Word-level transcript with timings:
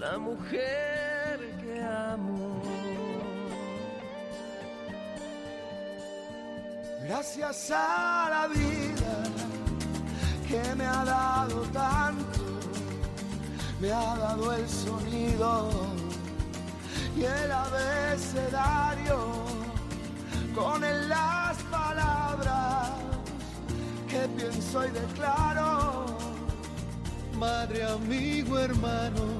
la 0.00 0.16
mujer 0.18 1.38
que 1.62 1.82
amo. 1.82 2.62
Gracias 7.04 7.70
a 7.70 8.28
la 8.30 8.48
vida 8.48 9.14
que 10.48 10.74
me 10.74 10.86
ha 10.86 11.04
dado 11.04 11.60
tanto, 11.84 12.40
me 13.78 13.92
ha 13.92 14.16
dado 14.16 14.52
el 14.54 14.66
sonido 14.66 15.70
y 17.14 17.24
el 17.24 17.52
abecedario 17.52 19.18
con 20.54 20.82
él 20.82 21.08
las 21.10 21.56
palabras 21.64 22.88
que 24.08 24.26
pienso 24.38 24.86
y 24.86 24.90
declaro. 24.92 26.06
Madre, 27.34 27.84
amigo, 27.84 28.58
hermano, 28.58 29.39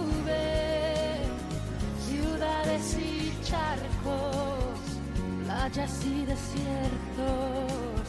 playas 5.61 6.03
y 6.05 6.25
desiertos, 6.25 8.07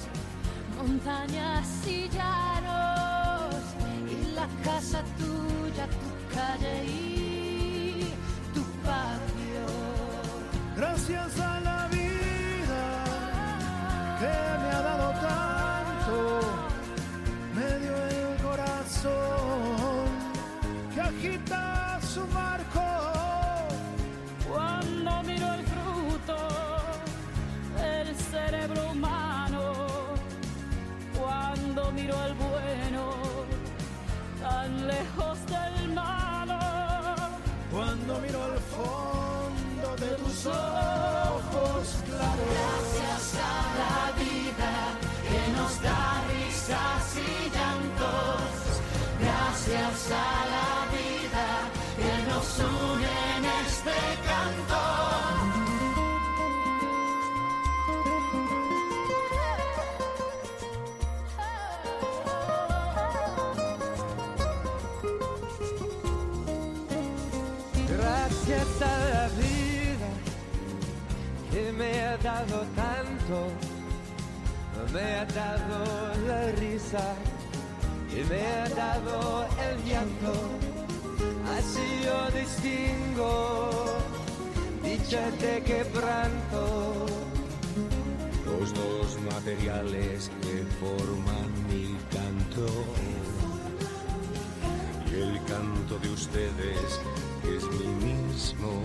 montañas 0.79 1.69
y 1.87 2.09
llanos, 2.09 3.55
y 4.11 4.35
la 4.35 4.49
casa 4.65 5.03
tuya, 5.19 5.87
tu 6.03 6.35
calle 6.35 6.85
y 6.87 8.15
tu 8.55 8.63
patio. 8.87 9.67
Gracias 10.77 11.39
a 11.41 11.61
la 11.61 11.89
vida 11.89 12.85
que 14.19 14.35
me 14.63 14.69
ha 14.77 14.83
dado 14.91 15.11
tanto, 15.21 16.41
me 17.55 17.69
dio 17.81 17.97
el 18.07 18.43
corazón 18.43 20.07
que 20.95 21.01
agita 21.03 21.62
ojos 40.47 41.87
claros. 42.07 42.49
Gracias 42.53 43.35
a 43.37 43.57
la 43.83 44.13
vida 44.19 44.73
que 45.29 45.43
nos 45.53 45.73
da 45.83 46.23
risas 46.29 47.17
y 47.17 47.42
dado 72.23 72.65
tanto, 72.77 73.49
me 74.93 75.15
ha 75.17 75.25
dado 75.25 75.85
la 76.27 76.53
risa 76.53 77.15
y 78.11 78.23
me 78.31 78.47
ha 78.47 78.69
dado 78.69 79.45
el 79.69 79.85
llanto. 79.85 80.33
Así 81.57 81.81
yo 82.05 82.31
distingo 82.39 84.03
dicha 84.83 85.31
de 85.33 85.63
quebranto. 85.63 87.07
los 88.45 88.75
dos 88.75 89.21
materiales 89.33 90.31
que 90.43 90.65
forman 90.81 91.51
mi 91.69 91.97
canto. 92.11 92.67
Y 95.11 95.15
el 95.15 95.45
canto 95.45 95.99
de 95.99 96.09
ustedes 96.11 97.01
es 97.45 97.65
mi 97.79 97.87
mismo 98.07 98.83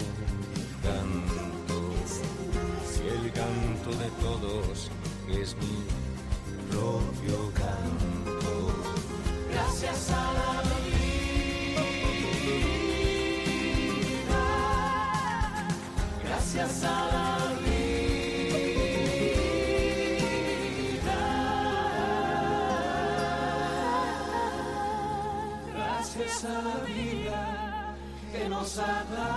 canto 3.38 3.92
de 4.04 4.10
todos 4.20 4.90
es 5.30 5.56
mi 5.58 5.78
propio 6.72 7.38
canto. 7.54 8.52
Gracias 9.52 10.12
a 10.12 10.34
la 10.40 10.52
vida. 10.72 11.88
Gracias 16.24 16.84
a 16.84 16.86
la 17.16 17.30
vida. 17.66 18.00
Gracias 25.76 26.36
a 26.44 26.62
la 26.68 26.78
vida 26.86 27.40
que 28.32 28.50
nos 28.50 28.80
ha 28.80 29.04
dado 29.16 29.37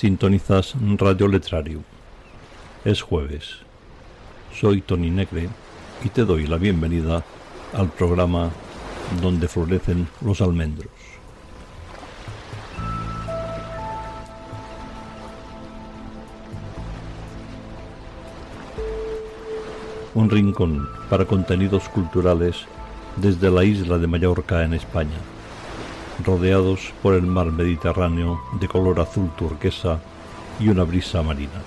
Sintonizas 0.00 0.76
Radio 0.96 1.28
Letrario. 1.28 1.82
Es 2.86 3.02
jueves. 3.02 3.58
Soy 4.58 4.80
Tony 4.80 5.10
Negre 5.10 5.50
y 6.02 6.08
te 6.08 6.24
doy 6.24 6.46
la 6.46 6.56
bienvenida 6.56 7.22
al 7.74 7.90
programa 7.90 8.48
donde 9.20 9.46
florecen 9.46 10.08
los 10.22 10.40
almendros. 10.40 10.88
Un 20.14 20.30
rincón 20.30 20.88
para 21.10 21.26
contenidos 21.26 21.90
culturales 21.90 22.56
desde 23.16 23.50
la 23.50 23.64
isla 23.64 23.98
de 23.98 24.06
Mallorca 24.06 24.64
en 24.64 24.72
España 24.72 25.18
rodeados 26.24 26.92
por 27.02 27.14
el 27.14 27.22
mar 27.22 27.46
Mediterráneo 27.46 28.40
de 28.60 28.68
color 28.68 29.00
azul 29.00 29.30
turquesa 29.36 30.00
y 30.58 30.68
una 30.68 30.84
brisa 30.84 31.22
marina. 31.22 31.62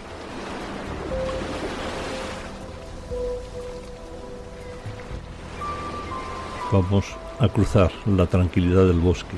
Vamos 6.71 7.05
a 7.39 7.47
cruzar 7.47 7.91
la 8.05 8.25
tranquilidad 8.25 8.87
del 8.87 8.99
bosque, 8.99 9.37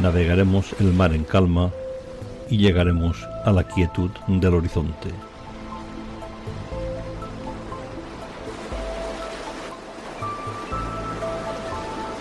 navegaremos 0.00 0.74
el 0.80 0.92
mar 0.92 1.12
en 1.12 1.24
calma 1.24 1.70
y 2.50 2.58
llegaremos 2.58 3.16
a 3.44 3.52
la 3.52 3.64
quietud 3.64 4.10
del 4.26 4.54
horizonte. 4.54 5.10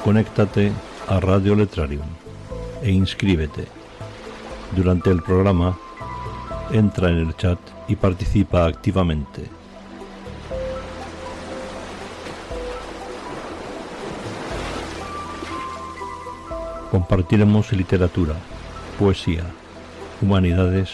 Conéctate 0.04 0.72
a 1.08 1.20
Radio 1.20 1.56
Letrarium 1.56 2.08
e 2.82 2.92
inscríbete. 2.92 3.68
Durante 4.72 5.10
el 5.10 5.22
programa, 5.22 5.78
entra 6.72 7.10
en 7.10 7.18
el 7.18 7.36
chat 7.36 7.60
y 7.88 7.96
participa 7.96 8.66
activamente. 8.66 9.50
Compartiremos 16.90 17.72
literatura, 17.74 18.36
poesía, 18.98 19.44
humanidades, 20.22 20.92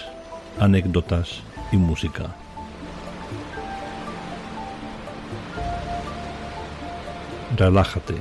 anécdotas 0.59 1.41
y 1.71 1.77
música. 1.77 2.35
Relájate 7.55 8.15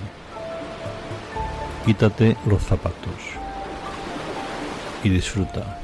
quítate 1.88 2.36
los 2.44 2.62
zapatos 2.62 3.14
y 5.02 5.08
disfruta. 5.08 5.80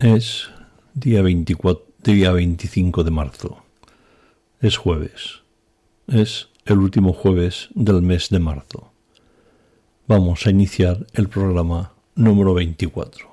Es 0.00 0.50
día 0.92 1.22
24, 1.22 1.86
día 2.02 2.32
25 2.32 3.04
de 3.04 3.10
marzo. 3.10 3.64
Es 4.60 4.76
jueves. 4.76 5.40
Es 6.08 6.51
el 6.64 6.78
último 6.78 7.12
jueves 7.12 7.68
del 7.74 8.02
mes 8.02 8.28
de 8.28 8.38
marzo. 8.38 8.92
Vamos 10.06 10.46
a 10.46 10.50
iniciar 10.50 11.06
el 11.12 11.28
programa 11.28 11.92
número 12.14 12.54
24. 12.54 13.31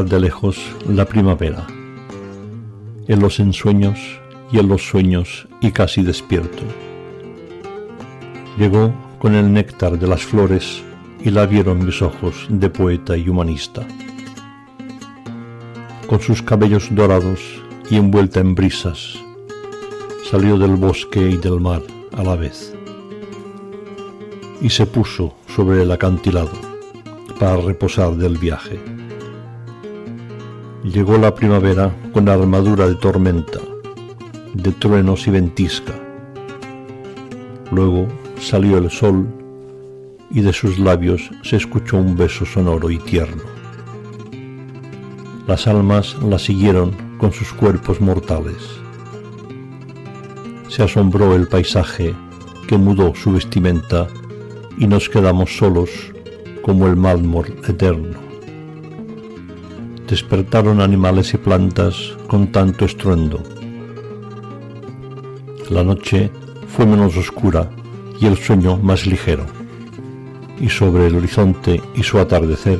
De 0.00 0.18
lejos 0.18 0.58
la 0.88 1.04
primavera, 1.04 1.66
en 3.06 3.20
los 3.20 3.38
ensueños 3.38 3.98
y 4.50 4.58
en 4.58 4.68
los 4.68 4.82
sueños 4.88 5.46
y 5.60 5.70
casi 5.70 6.02
despierto. 6.02 6.62
Llegó 8.58 8.92
con 9.18 9.34
el 9.34 9.52
néctar 9.52 9.98
de 9.98 10.06
las 10.06 10.22
flores 10.22 10.82
y 11.22 11.30
la 11.30 11.44
vieron 11.44 11.84
mis 11.84 12.00
ojos 12.00 12.46
de 12.48 12.70
poeta 12.70 13.16
y 13.16 13.28
humanista. 13.28 13.86
Con 16.06 16.20
sus 16.20 16.42
cabellos 16.42 16.88
dorados 16.90 17.40
y 17.90 17.96
envuelta 17.96 18.40
en 18.40 18.54
brisas, 18.54 19.18
salió 20.30 20.56
del 20.56 20.76
bosque 20.76 21.20
y 21.20 21.36
del 21.36 21.60
mar 21.60 21.82
a 22.16 22.22
la 22.22 22.34
vez 22.34 22.74
y 24.62 24.70
se 24.70 24.86
puso 24.86 25.34
sobre 25.54 25.82
el 25.82 25.90
acantilado 25.90 26.52
para 27.38 27.56
reposar 27.56 28.14
del 28.14 28.38
viaje. 28.38 29.01
Llegó 30.84 31.16
la 31.16 31.32
primavera 31.32 31.94
con 32.12 32.28
armadura 32.28 32.88
de 32.88 32.96
tormenta, 32.96 33.60
de 34.52 34.72
truenos 34.72 35.28
y 35.28 35.30
ventisca. 35.30 35.92
Luego 37.70 38.08
salió 38.40 38.78
el 38.78 38.90
sol 38.90 39.28
y 40.28 40.40
de 40.40 40.52
sus 40.52 40.80
labios 40.80 41.30
se 41.44 41.54
escuchó 41.54 41.98
un 41.98 42.16
beso 42.16 42.44
sonoro 42.44 42.90
y 42.90 42.98
tierno. 42.98 43.44
Las 45.46 45.68
almas 45.68 46.16
la 46.20 46.40
siguieron 46.40 46.90
con 47.16 47.32
sus 47.32 47.52
cuerpos 47.52 48.00
mortales. 48.00 48.80
Se 50.66 50.82
asombró 50.82 51.36
el 51.36 51.46
paisaje 51.46 52.12
que 52.66 52.76
mudó 52.76 53.14
su 53.14 53.34
vestimenta 53.34 54.08
y 54.76 54.88
nos 54.88 55.08
quedamos 55.08 55.56
solos 55.56 55.90
como 56.60 56.88
el 56.88 56.96
mármol 56.96 57.54
eterno 57.68 58.31
despertaron 60.12 60.82
animales 60.82 61.32
y 61.32 61.38
plantas 61.38 62.14
con 62.26 62.52
tanto 62.52 62.84
estruendo. 62.84 63.42
La 65.70 65.82
noche 65.82 66.30
fue 66.68 66.84
menos 66.84 67.16
oscura 67.16 67.70
y 68.20 68.26
el 68.26 68.36
sueño 68.36 68.76
más 68.76 69.06
ligero, 69.06 69.46
y 70.60 70.68
sobre 70.68 71.06
el 71.06 71.14
horizonte 71.14 71.80
y 71.94 72.02
su 72.02 72.18
atardecer 72.18 72.78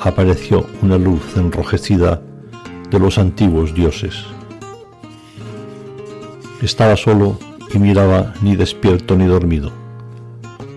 apareció 0.00 0.66
una 0.82 0.98
luz 0.98 1.22
enrojecida 1.36 2.20
de 2.90 2.98
los 2.98 3.16
antiguos 3.18 3.72
dioses. 3.72 4.16
Estaba 6.60 6.96
solo 6.96 7.38
y 7.72 7.78
miraba 7.78 8.34
ni 8.42 8.56
despierto 8.56 9.14
ni 9.14 9.26
dormido, 9.26 9.70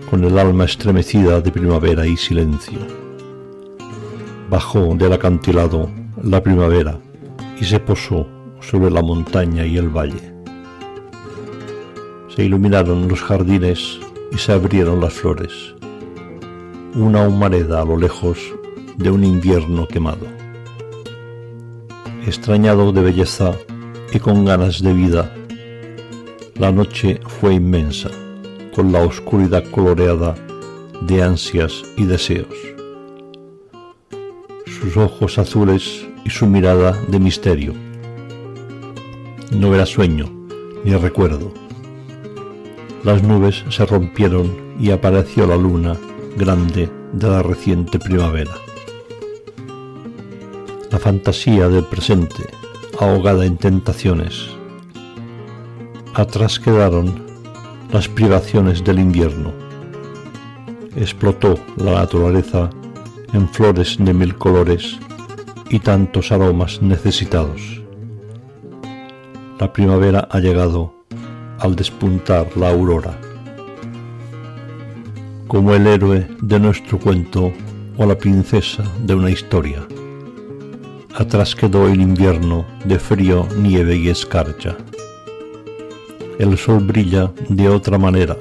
con 0.08 0.22
el 0.22 0.38
alma 0.38 0.66
estremecida 0.66 1.40
de 1.40 1.50
primavera 1.50 2.06
y 2.06 2.16
silencio 2.16 3.03
bajó 4.54 4.94
del 4.94 5.12
acantilado 5.12 5.90
la 6.22 6.40
primavera 6.40 6.96
y 7.60 7.64
se 7.64 7.80
posó 7.80 8.24
sobre 8.60 8.88
la 8.88 9.02
montaña 9.02 9.66
y 9.66 9.76
el 9.78 9.88
valle. 9.88 10.32
Se 12.28 12.44
iluminaron 12.44 13.08
los 13.08 13.20
jardines 13.20 13.98
y 14.30 14.38
se 14.38 14.52
abrieron 14.52 15.00
las 15.00 15.12
flores. 15.12 15.52
Una 16.94 17.26
humareda 17.26 17.82
a 17.82 17.84
lo 17.84 17.96
lejos 17.96 18.38
de 18.96 19.10
un 19.10 19.24
invierno 19.24 19.88
quemado. 19.88 20.28
Extrañado 22.24 22.92
de 22.92 23.02
belleza 23.02 23.50
y 24.12 24.20
con 24.20 24.44
ganas 24.44 24.80
de 24.80 24.92
vida, 24.92 25.34
la 26.54 26.70
noche 26.70 27.18
fue 27.26 27.54
inmensa, 27.54 28.10
con 28.72 28.92
la 28.92 29.00
oscuridad 29.00 29.64
coloreada 29.72 30.36
de 31.00 31.24
ansias 31.24 31.82
y 31.96 32.04
deseos 32.04 32.74
sus 34.84 34.98
ojos 34.98 35.38
azules 35.38 36.06
y 36.26 36.30
su 36.30 36.46
mirada 36.46 36.92
de 37.08 37.18
misterio. 37.18 37.72
No 39.50 39.74
era 39.74 39.86
sueño 39.86 40.26
ni 40.84 40.94
recuerdo. 40.94 41.54
Las 43.02 43.22
nubes 43.22 43.64
se 43.70 43.86
rompieron 43.86 44.54
y 44.78 44.90
apareció 44.90 45.46
la 45.46 45.56
luna 45.56 45.96
grande 46.36 46.90
de 47.14 47.28
la 47.28 47.42
reciente 47.42 47.98
primavera. 47.98 48.52
La 50.90 50.98
fantasía 50.98 51.70
del 51.70 51.84
presente, 51.84 52.44
ahogada 53.00 53.46
en 53.46 53.56
tentaciones. 53.56 54.50
Atrás 56.12 56.60
quedaron 56.60 57.24
las 57.90 58.06
privaciones 58.08 58.84
del 58.84 58.98
invierno. 58.98 59.50
Explotó 60.94 61.54
la 61.78 61.92
naturaleza 61.92 62.68
en 63.32 63.48
flores 63.48 63.96
de 63.98 64.12
mil 64.12 64.36
colores 64.36 64.98
y 65.70 65.78
tantos 65.78 66.30
aromas 66.32 66.82
necesitados. 66.82 67.82
La 69.58 69.72
primavera 69.72 70.28
ha 70.30 70.40
llegado 70.40 70.94
al 71.58 71.76
despuntar 71.76 72.56
la 72.56 72.70
aurora. 72.70 73.18
Como 75.48 75.74
el 75.74 75.86
héroe 75.86 76.28
de 76.42 76.60
nuestro 76.60 76.98
cuento 76.98 77.52
o 77.96 78.06
la 78.06 78.18
princesa 78.18 78.84
de 79.04 79.14
una 79.14 79.30
historia. 79.30 79.86
Atrás 81.14 81.54
quedó 81.54 81.86
el 81.88 82.00
invierno 82.00 82.66
de 82.84 82.98
frío, 82.98 83.46
nieve 83.56 83.96
y 83.96 84.08
escarcha. 84.08 84.76
El 86.38 86.58
sol 86.58 86.80
brilla 86.80 87.32
de 87.48 87.68
otra 87.68 87.98
manera. 87.98 88.36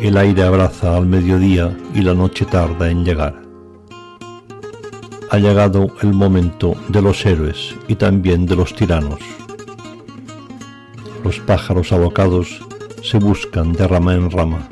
El 0.00 0.16
aire 0.16 0.44
abraza 0.44 0.96
al 0.96 1.06
mediodía 1.06 1.76
y 1.92 2.02
la 2.02 2.14
noche 2.14 2.44
tarda 2.44 2.88
en 2.88 3.04
llegar. 3.04 3.42
Ha 5.28 5.38
llegado 5.38 5.88
el 6.02 6.12
momento 6.12 6.76
de 6.88 7.02
los 7.02 7.26
héroes 7.26 7.74
y 7.88 7.96
también 7.96 8.46
de 8.46 8.54
los 8.54 8.76
tiranos. 8.76 9.18
Los 11.24 11.40
pájaros 11.40 11.92
alocados 11.92 12.64
se 13.02 13.18
buscan 13.18 13.72
de 13.72 13.88
rama 13.88 14.14
en 14.14 14.30
rama. 14.30 14.68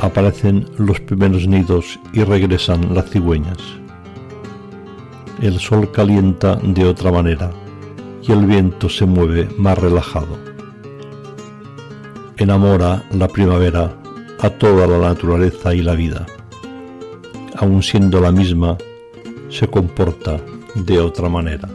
Aparecen 0.00 0.64
los 0.78 1.00
primeros 1.00 1.48
nidos 1.48 1.98
y 2.12 2.22
regresan 2.22 2.94
las 2.94 3.10
cigüeñas. 3.10 3.58
El 5.40 5.58
sol 5.58 5.90
calienta 5.90 6.54
de 6.54 6.84
otra 6.84 7.10
manera 7.10 7.50
y 8.22 8.30
el 8.30 8.46
viento 8.46 8.88
se 8.88 9.06
mueve 9.06 9.48
más 9.58 9.76
relajado. 9.76 10.51
Enamora 12.42 13.04
la 13.12 13.28
primavera 13.28 13.96
a 14.40 14.50
toda 14.50 14.88
la 14.88 14.98
naturaleza 14.98 15.72
y 15.76 15.80
la 15.80 15.94
vida. 15.94 16.26
Aun 17.56 17.84
siendo 17.84 18.20
la 18.20 18.32
misma, 18.32 18.76
se 19.48 19.68
comporta 19.68 20.40
de 20.74 20.98
otra 20.98 21.28
manera. 21.28 21.68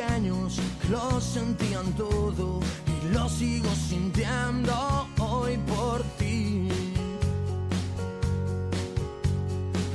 Pequeños 0.00 0.58
que 0.80 0.88
lo 0.88 1.20
sentían 1.20 1.92
todo 1.92 2.60
y 2.86 3.12
lo 3.12 3.28
sigo 3.28 3.68
sintiendo 3.88 5.06
hoy 5.18 5.58
por 5.58 6.02
ti. 6.18 6.68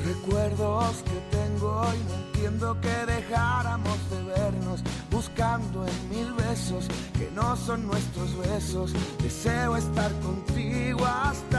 Recuerdos 0.06 1.04
que 1.04 1.38
tengo 1.38 1.82
hoy, 1.82 1.98
no 2.08 2.16
entiendo 2.28 2.82
que 2.82 3.06
dejáramos 3.06 3.98
de 4.12 4.24
vernos, 4.24 4.82
buscando 5.10 5.86
en 5.88 6.10
mil 6.10 6.34
besos 6.34 6.88
que 7.18 7.30
no 7.32 7.56
son 7.56 7.88
nuestros 7.88 8.38
besos. 8.38 8.94
Deseo 9.22 9.78
estar 9.78 10.12
contigo 10.20 11.06
hasta 11.06 11.55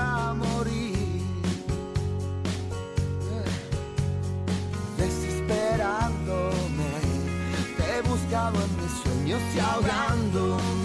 en 9.26 9.38
mis 9.38 9.42
sueños 9.42 9.54
y 9.54 9.58
ahogándome. 9.58 10.75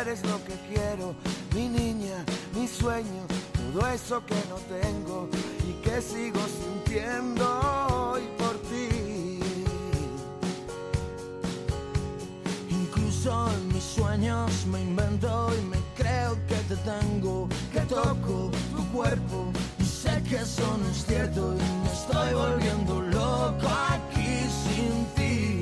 Eres 0.00 0.22
lo 0.24 0.42
que 0.44 0.54
quiero, 0.68 1.14
mi 1.54 1.68
niña, 1.68 2.24
mi 2.54 2.68
sueño, 2.68 3.22
todo 3.52 3.88
eso 3.88 4.24
que 4.24 4.36
no 4.48 4.56
tengo 4.80 5.28
y 5.68 5.72
que 5.82 6.00
sigo 6.00 6.40
sintiendo 6.46 7.44
hoy 7.90 8.22
por 8.38 8.56
ti. 8.68 9.40
Incluso 12.70 13.50
en 13.50 13.68
mis 13.74 13.82
sueños 13.82 14.66
me 14.66 14.82
invento 14.82 15.50
y 15.60 15.64
me 15.66 15.78
creo 15.96 16.34
que 16.46 16.56
te 16.68 16.76
tengo, 16.76 17.48
que 17.72 17.80
toco 17.80 18.50
tu 18.70 18.92
cuerpo 18.92 19.50
y 19.80 19.84
sé 19.84 20.22
que 20.28 20.36
eso 20.36 20.78
no 20.80 20.88
es 20.90 21.06
cierto 21.06 21.54
y 21.54 21.82
me 21.82 21.92
estoy 21.92 22.34
volviendo 22.34 23.00
loco 23.02 23.68
aquí 23.90 24.46
sin 24.62 25.06
ti. 25.16 25.57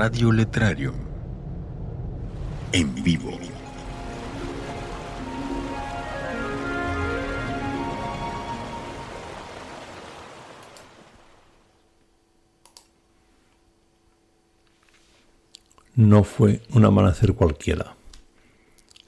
Radio 0.00 0.30
Letrario. 0.30 0.94
En 2.70 2.94
vivo. 3.02 3.32
No 15.96 16.22
fue 16.22 16.60
un 16.72 16.84
amanecer 16.84 17.34
cualquiera. 17.34 17.96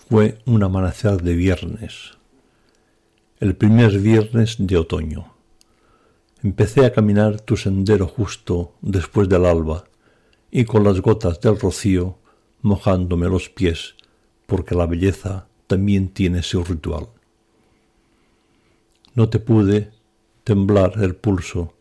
Fue 0.08 0.40
un 0.44 0.64
amanecer 0.64 1.22
de 1.22 1.34
viernes. 1.34 2.18
El 3.38 3.54
primer 3.54 3.96
viernes 4.00 4.56
de 4.58 4.76
otoño. 4.76 5.34
Empecé 6.42 6.84
a 6.84 6.92
caminar 6.92 7.40
tu 7.40 7.56
sendero 7.56 8.08
justo 8.08 8.74
después 8.80 9.28
del 9.28 9.44
alba, 9.44 9.84
y 10.50 10.64
con 10.64 10.84
las 10.84 11.00
gotas 11.00 11.40
del 11.40 11.58
rocío 11.58 12.18
mojándome 12.62 13.28
los 13.28 13.48
pies, 13.48 13.94
porque 14.46 14.74
la 14.74 14.86
belleza 14.86 15.46
también 15.66 16.08
tiene 16.08 16.42
su 16.42 16.64
ritual. 16.64 17.08
No 19.14 19.28
te 19.28 19.38
pude 19.38 19.90
temblar 20.44 20.94
el 21.02 21.14
pulso 21.14 21.74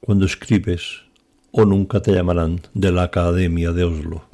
cuando 0.00 0.26
escribes 0.26 1.02
o 1.50 1.64
nunca 1.64 2.00
te 2.02 2.12
llamarán 2.12 2.60
de 2.74 2.92
la 2.92 3.04
Academia 3.04 3.72
de 3.72 3.84
Oslo. 3.84 4.24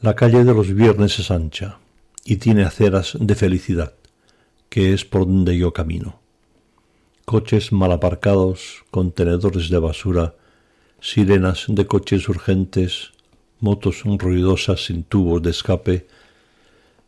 La 0.00 0.14
calle 0.14 0.44
de 0.44 0.52
los 0.52 0.74
viernes 0.74 1.18
es 1.18 1.30
ancha 1.30 1.78
y 2.24 2.36
tiene 2.36 2.64
aceras 2.64 3.16
de 3.18 3.34
felicidad, 3.34 3.94
que 4.68 4.92
es 4.92 5.04
por 5.04 5.26
donde 5.26 5.56
yo 5.56 5.72
camino. 5.72 6.20
Coches 7.24 7.72
mal 7.72 7.92
aparcados, 7.92 8.84
contenedores 8.90 9.68
de 9.70 9.78
basura, 9.78 10.34
sirenas 11.00 11.66
de 11.68 11.86
coches 11.86 12.28
urgentes, 12.28 13.12
motos 13.60 14.02
ruidosas 14.04 14.86
sin 14.86 15.04
tubos 15.04 15.42
de 15.42 15.50
escape, 15.50 16.06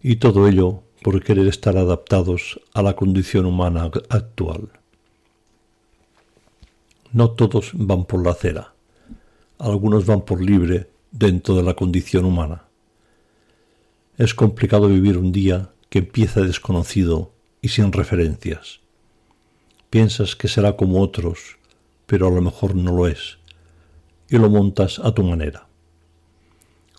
y 0.02 0.16
todo 0.16 0.48
ello 0.48 0.82
por 1.02 1.22
querer 1.22 1.46
estar 1.46 1.76
adaptados 1.76 2.60
a 2.74 2.82
la 2.82 2.94
condición 2.94 3.46
humana 3.46 3.90
actual. 4.08 4.68
No 7.12 7.30
todos 7.30 7.70
van 7.74 8.04
por 8.04 8.24
la 8.24 8.32
acera, 8.32 8.74
algunos 9.58 10.06
van 10.06 10.22
por 10.22 10.42
libre 10.42 10.90
dentro 11.10 11.56
de 11.56 11.62
la 11.62 11.74
condición 11.74 12.24
humana. 12.24 12.64
Es 14.18 14.34
complicado 14.34 14.88
vivir 14.88 15.16
un 15.16 15.32
día 15.32 15.70
que 15.88 16.00
empieza 16.00 16.42
desconocido 16.42 17.32
y 17.62 17.68
sin 17.68 17.92
referencias. 17.92 18.80
Piensas 19.90 20.36
que 20.36 20.48
será 20.48 20.76
como 20.76 21.00
otros, 21.00 21.56
pero 22.06 22.26
a 22.26 22.30
lo 22.30 22.42
mejor 22.42 22.74
no 22.74 22.92
lo 22.92 23.06
es, 23.06 23.37
y 24.28 24.36
lo 24.36 24.50
montas 24.50 24.98
a 24.98 25.12
tu 25.12 25.22
manera, 25.22 25.66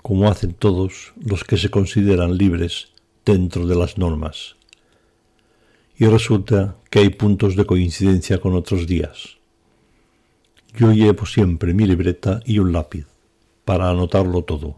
como 0.02 0.28
hacen 0.30 0.54
todos 0.54 1.14
los 1.20 1.44
que 1.44 1.58
se 1.58 1.70
consideran 1.70 2.38
libres 2.38 2.90
dentro 3.26 3.68
de 3.68 3.76
las 3.76 3.98
normas. 3.98 4.56
Y 5.98 6.06
resulta 6.06 6.78
que 6.90 7.00
hay 7.00 7.10
puntos 7.10 7.56
de 7.56 7.66
coincidencia 7.66 8.40
con 8.40 8.56
otros 8.56 8.88
días. 8.88 9.38
Yo 10.76 10.92
llevo 10.92 11.26
siempre 11.26 11.74
mi 11.74 11.86
libreta 11.86 12.40
y 12.46 12.60
un 12.60 12.72
lápiz 12.72 13.06
para 13.66 13.90
anotarlo 13.90 14.44
todo. 14.44 14.78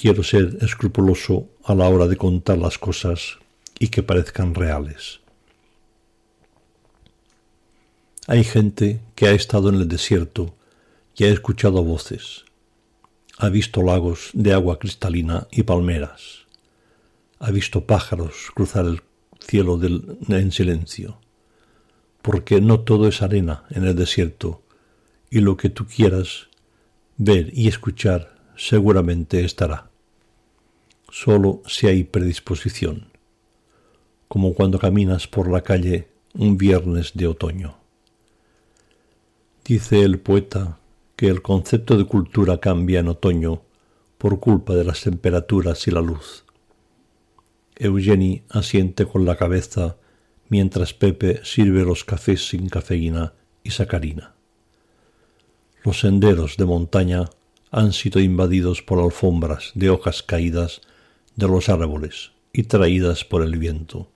Quiero 0.00 0.22
ser 0.22 0.58
escrupuloso 0.60 1.48
a 1.64 1.74
la 1.74 1.88
hora 1.88 2.06
de 2.06 2.16
contar 2.16 2.58
las 2.58 2.78
cosas 2.78 3.38
y 3.78 3.88
que 3.88 4.02
parezcan 4.02 4.54
reales. 4.54 5.20
Hay 8.26 8.42
gente 8.42 9.00
que 9.14 9.28
ha 9.28 9.32
estado 9.32 9.68
en 9.68 9.76
el 9.76 9.88
desierto 9.88 10.55
y 11.16 11.24
ha 11.24 11.28
escuchado 11.28 11.82
voces, 11.82 12.44
ha 13.38 13.48
visto 13.48 13.82
lagos 13.82 14.30
de 14.34 14.52
agua 14.52 14.78
cristalina 14.78 15.48
y 15.50 15.62
palmeras, 15.62 16.46
ha 17.38 17.50
visto 17.50 17.86
pájaros 17.86 18.50
cruzar 18.54 18.84
el 18.84 19.02
cielo 19.40 19.80
en 20.28 20.52
silencio, 20.52 21.18
porque 22.20 22.60
no 22.60 22.80
todo 22.80 23.08
es 23.08 23.22
arena 23.22 23.64
en 23.70 23.86
el 23.86 23.96
desierto, 23.96 24.62
y 25.30 25.40
lo 25.40 25.56
que 25.56 25.70
tú 25.70 25.86
quieras 25.86 26.48
ver 27.16 27.50
y 27.52 27.68
escuchar 27.68 28.36
seguramente 28.56 29.44
estará, 29.44 29.90
solo 31.10 31.62
si 31.66 31.86
hay 31.86 32.04
predisposición, 32.04 33.10
como 34.28 34.52
cuando 34.54 34.78
caminas 34.78 35.26
por 35.26 35.50
la 35.50 35.62
calle 35.62 36.08
un 36.34 36.58
viernes 36.58 37.12
de 37.14 37.26
otoño. 37.26 37.78
Dice 39.64 40.02
el 40.02 40.18
poeta 40.18 40.78
que 41.16 41.28
el 41.28 41.40
concepto 41.40 41.96
de 41.96 42.04
cultura 42.04 42.58
cambia 42.58 43.00
en 43.00 43.08
otoño 43.08 43.62
por 44.18 44.38
culpa 44.38 44.74
de 44.74 44.84
las 44.84 45.00
temperaturas 45.00 45.88
y 45.88 45.90
la 45.90 46.02
luz. 46.02 46.44
Eugenie 47.74 48.44
asiente 48.50 49.06
con 49.06 49.24
la 49.24 49.36
cabeza 49.36 49.96
mientras 50.48 50.94
Pepe 50.94 51.40
sirve 51.44 51.84
los 51.84 52.04
cafés 52.04 52.48
sin 52.48 52.68
cafeína 52.68 53.32
y 53.62 53.70
sacarina. 53.70 54.34
Los 55.82 56.00
senderos 56.00 56.56
de 56.56 56.64
montaña 56.64 57.24
han 57.70 57.92
sido 57.92 58.20
invadidos 58.20 58.82
por 58.82 58.98
alfombras 58.98 59.72
de 59.74 59.90
hojas 59.90 60.22
caídas 60.22 60.82
de 61.34 61.48
los 61.48 61.68
árboles 61.68 62.32
y 62.52 62.64
traídas 62.64 63.24
por 63.24 63.42
el 63.42 63.58
viento. 63.58 64.10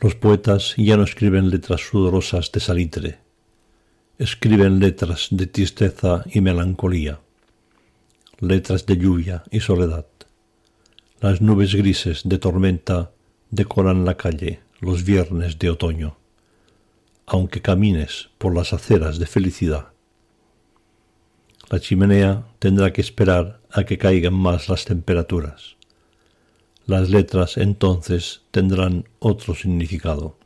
Los 0.00 0.14
poetas 0.14 0.74
ya 0.76 0.96
no 0.96 1.04
escriben 1.04 1.48
letras 1.48 1.80
sudorosas 1.80 2.52
de 2.52 2.60
salitre, 2.60 3.23
escriben 4.18 4.78
letras 4.78 5.28
de 5.32 5.46
tristeza 5.46 6.24
y 6.32 6.40
melancolía, 6.40 7.18
letras 8.38 8.86
de 8.86 8.96
lluvia 8.96 9.42
y 9.50 9.58
soledad. 9.58 10.06
Las 11.20 11.40
nubes 11.40 11.74
grises 11.74 12.22
de 12.24 12.38
tormenta 12.38 13.10
decoran 13.50 14.04
la 14.04 14.16
calle 14.16 14.60
los 14.80 15.04
viernes 15.04 15.58
de 15.58 15.70
otoño, 15.70 16.16
aunque 17.26 17.60
camines 17.60 18.30
por 18.38 18.54
las 18.54 18.72
aceras 18.72 19.18
de 19.18 19.26
felicidad. 19.26 19.88
La 21.70 21.80
chimenea 21.80 22.46
tendrá 22.60 22.92
que 22.92 23.00
esperar 23.00 23.60
a 23.70 23.82
que 23.84 23.98
caigan 23.98 24.34
más 24.34 24.68
las 24.68 24.84
temperaturas. 24.84 25.76
Las 26.86 27.10
letras 27.10 27.56
entonces 27.56 28.42
tendrán 28.52 29.08
otro 29.18 29.54
significado. 29.54 30.36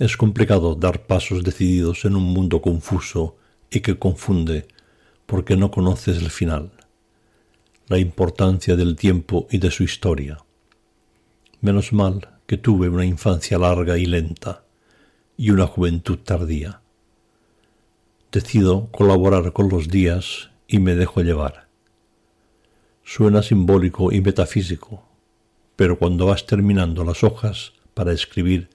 Es 0.00 0.16
complicado 0.16 0.74
dar 0.74 1.06
pasos 1.06 1.44
decididos 1.44 2.04
en 2.04 2.16
un 2.16 2.24
mundo 2.24 2.60
confuso 2.60 3.36
y 3.70 3.80
que 3.80 3.98
confunde 3.98 4.66
porque 5.26 5.56
no 5.56 5.70
conoces 5.70 6.16
el 6.18 6.30
final 6.30 6.72
la 7.90 7.98
importancia 7.98 8.76
del 8.76 8.94
tiempo 8.94 9.48
y 9.50 9.58
de 9.58 9.72
su 9.72 9.82
historia. 9.82 10.38
Menos 11.60 11.92
mal 11.92 12.38
que 12.46 12.56
tuve 12.56 12.88
una 12.88 13.04
infancia 13.04 13.58
larga 13.58 13.98
y 13.98 14.06
lenta 14.06 14.62
y 15.36 15.50
una 15.50 15.66
juventud 15.66 16.20
tardía. 16.20 16.82
Decido 18.30 18.86
colaborar 18.92 19.52
con 19.52 19.68
los 19.68 19.88
días 19.88 20.50
y 20.68 20.78
me 20.78 20.94
dejo 20.94 21.20
llevar. 21.22 21.66
Suena 23.04 23.42
simbólico 23.42 24.12
y 24.12 24.20
metafísico, 24.20 25.02
pero 25.74 25.98
cuando 25.98 26.26
vas 26.26 26.46
terminando 26.46 27.04
las 27.04 27.24
hojas 27.24 27.72
para 27.92 28.12
escribir, 28.12 28.70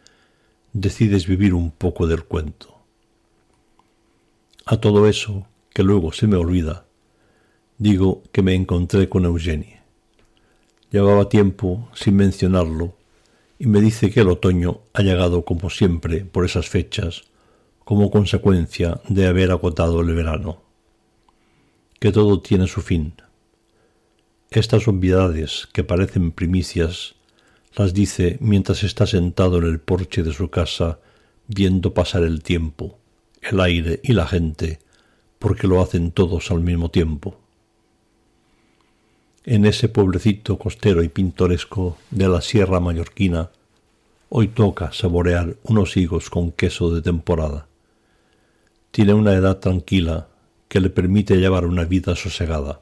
decides 0.75 1.25
vivir 1.25 1.53
un 1.53 1.71
poco 1.71 2.05
del 2.05 2.25
cuento. 2.25 2.81
A 4.65 4.75
todo 4.77 5.07
eso, 5.07 5.47
que 5.73 5.83
luego 5.83 6.11
se 6.11 6.27
me 6.27 6.35
olvida, 6.35 6.85
digo 7.77 8.23
que 8.33 8.41
me 8.41 8.55
encontré 8.55 9.07
con 9.07 9.23
Eugenie. 9.23 9.81
Llevaba 10.91 11.29
tiempo 11.29 11.89
sin 11.93 12.17
mencionarlo 12.17 12.97
y 13.57 13.67
me 13.67 13.79
dice 13.79 14.11
que 14.11 14.19
el 14.19 14.27
otoño 14.27 14.81
ha 14.93 15.01
llegado 15.01 15.45
como 15.45 15.69
siempre 15.69 16.25
por 16.25 16.43
esas 16.43 16.67
fechas 16.67 17.23
como 17.85 18.11
consecuencia 18.11 18.99
de 19.07 19.27
haber 19.27 19.51
agotado 19.51 20.01
el 20.01 20.13
verano. 20.13 20.61
Que 21.99 22.11
todo 22.11 22.41
tiene 22.41 22.67
su 22.67 22.81
fin. 22.81 23.13
Estas 24.49 24.89
obviedades 24.89 25.69
que 25.71 25.85
parecen 25.85 26.31
primicias 26.31 27.15
las 27.75 27.93
dice 27.93 28.37
mientras 28.39 28.83
está 28.83 29.05
sentado 29.05 29.57
en 29.57 29.65
el 29.65 29.79
porche 29.79 30.23
de 30.23 30.33
su 30.33 30.49
casa 30.49 30.99
viendo 31.47 31.93
pasar 31.93 32.23
el 32.23 32.41
tiempo, 32.41 32.97
el 33.41 33.59
aire 33.59 33.99
y 34.03 34.13
la 34.13 34.27
gente, 34.27 34.79
porque 35.39 35.67
lo 35.67 35.81
hacen 35.81 36.11
todos 36.11 36.51
al 36.51 36.61
mismo 36.61 36.89
tiempo 36.89 37.37
en 39.45 39.65
ese 39.65 39.89
pueblecito 39.89 40.57
costero 40.57 41.03
y 41.03 41.09
pintoresco 41.09 41.97
de 42.09 42.27
la 42.27 42.41
Sierra 42.41 42.79
Mallorquina, 42.79 43.51
hoy 44.29 44.47
toca 44.47 44.91
saborear 44.91 45.55
unos 45.63 45.97
higos 45.97 46.31
con 46.31 46.51
queso 46.51 46.93
de 46.93 47.03
temporada. 47.03 47.67
Tiene 48.89 49.13
una 49.13 49.33
edad 49.33 49.59
tranquila 49.59 50.27
que 50.67 50.79
le 50.79 50.89
permite 50.89 51.37
llevar 51.37 51.65
una 51.65 51.85
vida 51.85 52.15
sosegada. 52.15 52.81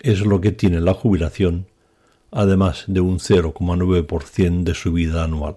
Es 0.00 0.20
lo 0.20 0.40
que 0.40 0.52
tiene 0.52 0.80
la 0.80 0.94
jubilación, 0.94 1.66
además 2.34 2.84
de 2.88 3.00
un 3.00 3.20
0,9% 3.20 4.64
de 4.64 4.74
su 4.74 4.92
vida 4.92 5.22
anual. 5.22 5.56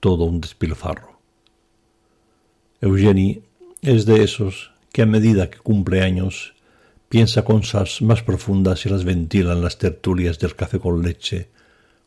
Todo 0.00 0.24
un 0.24 0.40
despilfarro. 0.40 1.20
Eugenie 2.80 3.42
es 3.80 4.04
de 4.04 4.24
esos 4.24 4.72
que 4.92 5.02
a 5.02 5.06
medida 5.06 5.50
que 5.50 5.58
cumple 5.58 6.02
años 6.02 6.54
piensa 7.08 7.44
cosas 7.44 8.02
más 8.02 8.22
profundas 8.22 8.84
y 8.84 8.88
las 8.88 9.04
ventila 9.04 9.52
en 9.52 9.62
las 9.62 9.78
tertulias 9.78 10.40
del 10.40 10.56
café 10.56 10.80
con 10.80 11.02
leche, 11.02 11.48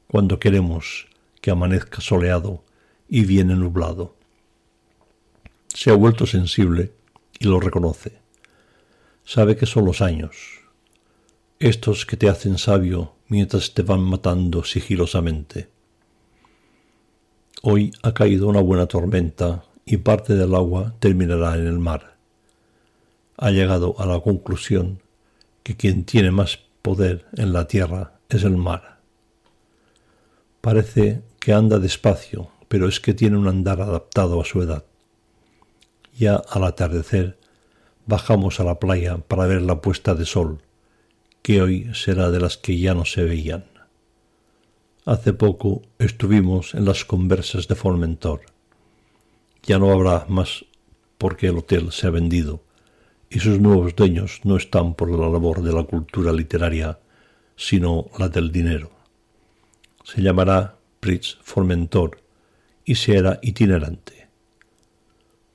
cuando 0.10 0.40
queremos 0.40 1.08
que 1.40 1.50
amanezca 1.50 2.02
soleado 2.02 2.66
y 3.08 3.24
viene 3.24 3.56
nublado. 3.56 4.14
Se 5.74 5.90
ha 5.90 5.94
vuelto 5.94 6.26
sensible 6.26 6.92
y 7.40 7.46
lo 7.46 7.62
reconoce. 7.62 8.20
Sabe 9.24 9.56
que 9.56 9.66
son 9.66 9.86
los 9.86 10.02
años, 10.02 10.36
estos 11.60 12.06
que 12.06 12.18
te 12.18 12.28
hacen 12.28 12.58
sabio 12.58 13.17
mientras 13.30 13.74
te 13.74 13.82
van 13.82 14.02
matando 14.02 14.64
sigilosamente. 14.64 15.70
Hoy 17.62 17.92
ha 18.04 18.14
caído 18.14 18.48
una 18.48 18.62
buena 18.62 18.86
tormenta 18.86 19.64
y 19.86 19.98
parte 19.98 20.36
del 20.36 20.54
agua 20.56 20.94
terminará 21.00 21.56
en 21.56 21.66
el 21.66 21.80
mar. 21.80 22.18
Ha 23.38 23.52
llegado 23.52 23.96
a 24.00 24.06
la 24.06 24.20
conclusión 24.20 25.02
que 25.64 25.76
quien 25.76 26.06
tiene 26.06 26.32
más 26.32 26.60
poder 26.82 27.26
en 27.36 27.54
la 27.54 27.68
tierra 27.68 28.14
es 28.30 28.44
el 28.44 28.58
mar. 28.58 29.00
Parece 30.62 31.22
que 31.40 31.54
anda 31.54 31.80
despacio, 31.80 32.50
pero 32.68 32.88
es 32.88 33.00
que 33.00 33.14
tiene 33.14 33.38
un 33.38 33.48
andar 33.48 33.82
adaptado 33.82 34.42
a 34.42 34.46
su 34.46 34.62
edad. 34.62 34.86
Ya 36.18 36.36
al 36.36 36.64
atardecer 36.64 37.38
bajamos 38.06 38.60
a 38.60 38.64
la 38.64 38.80
playa 38.80 39.18
para 39.18 39.48
ver 39.48 39.62
la 39.62 39.82
puesta 39.82 40.16
de 40.16 40.26
sol, 40.26 40.62
que 41.48 41.62
hoy 41.62 41.90
será 41.94 42.30
de 42.30 42.42
las 42.42 42.58
que 42.58 42.78
ya 42.78 42.94
no 42.94 43.06
se 43.06 43.24
veían. 43.24 43.64
Hace 45.06 45.32
poco 45.32 45.82
estuvimos 45.98 46.74
en 46.74 46.84
las 46.84 47.06
conversas 47.06 47.70
de 47.70 47.76
Formentor. 47.76 48.42
Ya 49.64 49.80
no 49.80 49.90
habrá 49.94 50.26
más 50.28 50.66
porque 51.18 51.48
el 51.48 51.60
hotel 51.60 51.94
se 51.94 52.06
ha 52.06 52.10
vendido 52.10 52.66
y 53.30 53.40
sus 53.40 53.62
nuevos 53.62 53.96
dueños 53.96 54.42
no 54.44 54.58
están 54.58 54.94
por 54.94 55.10
la 55.10 55.30
labor 55.30 55.62
de 55.62 55.72
la 55.72 55.84
cultura 55.84 56.34
literaria, 56.34 57.00
sino 57.56 58.08
la 58.20 58.28
del 58.28 58.52
dinero. 58.52 58.92
Se 60.04 60.22
llamará 60.22 60.76
Pritz 61.00 61.38
Formentor 61.44 62.20
y 62.84 62.96
será 62.96 63.40
itinerante. 63.42 64.28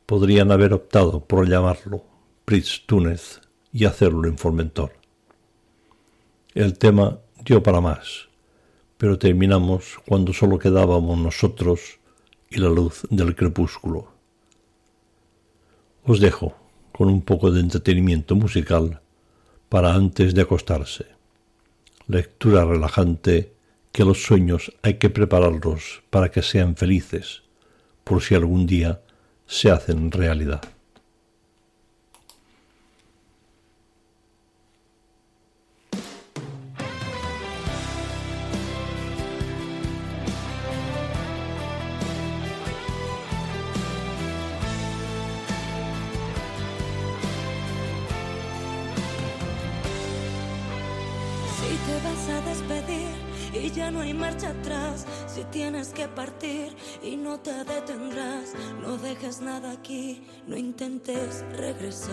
Podrían 0.07 0.53
haber 0.53 0.73
optado 0.73 1.23
por 1.27 1.47
llamarlo 1.47 2.03
Pritz 2.47 2.87
Túnez 2.87 3.43
y 3.75 3.85
hacerlo 3.85 4.27
en 4.27 4.39
Formentor. 4.39 5.02
El 6.55 6.77
tema 6.77 7.19
dio 7.47 7.63
para 7.63 7.81
más, 7.81 8.29
pero 8.99 9.19
terminamos 9.19 9.99
cuando 10.07 10.35
solo 10.35 10.59
quedábamos 10.59 11.17
nosotros 11.17 11.99
y 12.51 12.59
la 12.59 12.69
luz 12.69 13.07
del 13.09 13.35
crepúsculo. 13.35 14.13
Os 16.05 16.21
dejo 16.21 16.55
con 16.93 17.09
un 17.09 17.23
poco 17.23 17.51
de 17.51 17.61
entretenimiento 17.61 18.37
musical 18.37 19.01
para 19.71 19.95
antes 19.95 20.35
de 20.35 20.43
acostarse. 20.43 21.07
Lectura 22.07 22.67
relajante 22.67 23.55
que 23.91 24.05
los 24.05 24.23
sueños 24.23 24.73
hay 24.83 24.99
que 24.99 25.09
prepararlos 25.09 26.03
para 26.11 26.31
que 26.31 26.43
sean 26.43 26.77
felices, 26.77 27.45
por 28.05 28.21
si 28.21 28.35
algún 28.35 28.67
día 28.67 29.01
se 29.47 29.71
hacen 29.71 30.11
realidad. 30.11 30.61
Si 55.27 55.45
tienes 55.45 55.89
que 55.89 56.07
partir 56.07 56.77
y 57.03 57.17
no 57.17 57.41
te 57.41 57.65
detendrás, 57.65 58.53
no 58.83 58.99
dejes 58.99 59.41
nada 59.41 59.73
aquí, 59.73 60.23
no 60.47 60.57
intentes 60.57 61.43
regresar. 61.57 62.13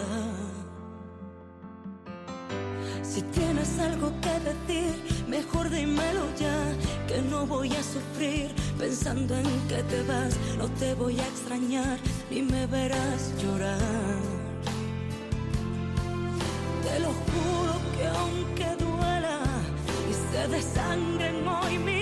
Si 3.03 3.21
tienes 3.21 3.77
algo 3.79 4.13
que 4.21 4.39
decir, 4.39 5.25
mejor 5.27 5.69
dímelo 5.69 6.23
ya, 6.39 6.57
que 7.07 7.21
no 7.21 7.45
voy 7.45 7.69
a 7.73 7.83
sufrir 7.83 8.49
pensando 8.77 9.35
en 9.35 9.67
que 9.67 9.83
te 9.83 10.01
vas, 10.03 10.37
no 10.57 10.69
te 10.79 10.93
voy 10.93 11.19
a 11.19 11.27
extrañar 11.27 11.97
ni 12.31 12.41
me 12.41 12.65
verás 12.67 13.33
llorar. 13.43 13.77
Te 16.83 16.99
lo 17.01 17.09
juro 17.09 17.73
que 17.97 18.07
aunque 18.07 18.78
y 20.49 20.51
se 20.51 20.55
desangren 20.55 21.47
hoy 21.47 21.98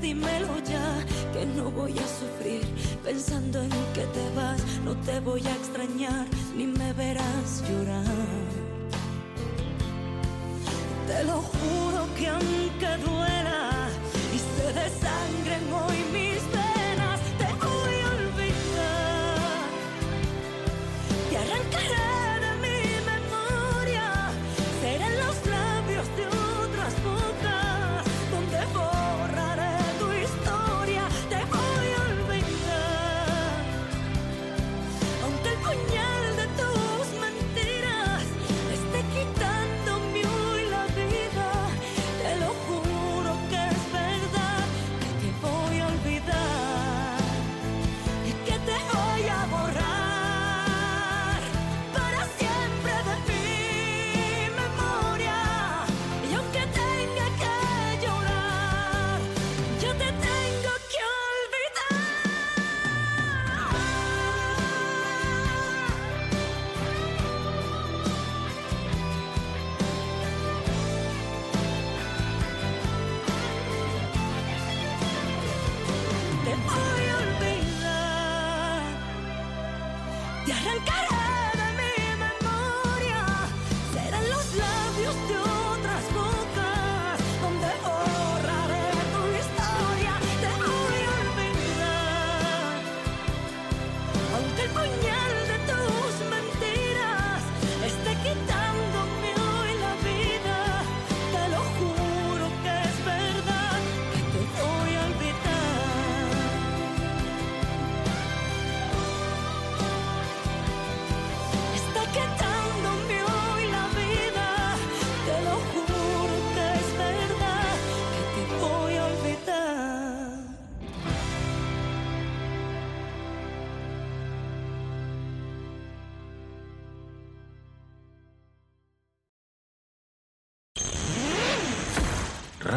dímelo 0.00 0.58
ya, 0.64 1.04
que 1.32 1.46
no 1.46 1.70
voy 1.70 1.92
a 1.92 2.06
sufrir 2.20 2.64
pensando 3.04 3.62
en 3.62 3.70
que 3.94 4.04
te 4.16 4.30
vas, 4.36 4.60
no 4.84 4.94
te 4.96 5.20
voy 5.20 5.46
a 5.46 5.54
extrañar 5.54 6.26
ni 6.56 6.66
me 6.66 6.92
verás 6.92 7.62
llorar. 7.68 8.04
Te 11.06 11.24
lo 11.24 11.40
juro 11.40 12.06
que 12.16 12.28
aunque 12.28 12.90
duela 13.04 13.70
y 14.34 14.38
se 14.38 14.80
desangren 14.80 15.07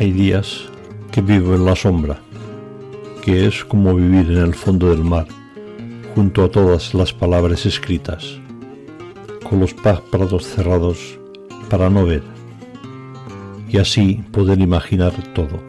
Hay 0.00 0.12
días 0.12 0.64
que 1.12 1.20
vivo 1.20 1.54
en 1.54 1.66
la 1.66 1.76
sombra, 1.76 2.18
que 3.22 3.46
es 3.46 3.62
como 3.66 3.94
vivir 3.94 4.30
en 4.30 4.38
el 4.38 4.54
fondo 4.54 4.88
del 4.88 5.04
mar, 5.04 5.26
junto 6.14 6.42
a 6.42 6.50
todas 6.50 6.94
las 6.94 7.12
palabras 7.12 7.66
escritas, 7.66 8.40
con 9.46 9.60
los 9.60 9.74
párpados 9.74 10.46
cerrados 10.46 11.18
para 11.68 11.90
no 11.90 12.06
ver, 12.06 12.22
y 13.68 13.76
así 13.76 14.24
poder 14.32 14.58
imaginar 14.62 15.12
todo. 15.34 15.60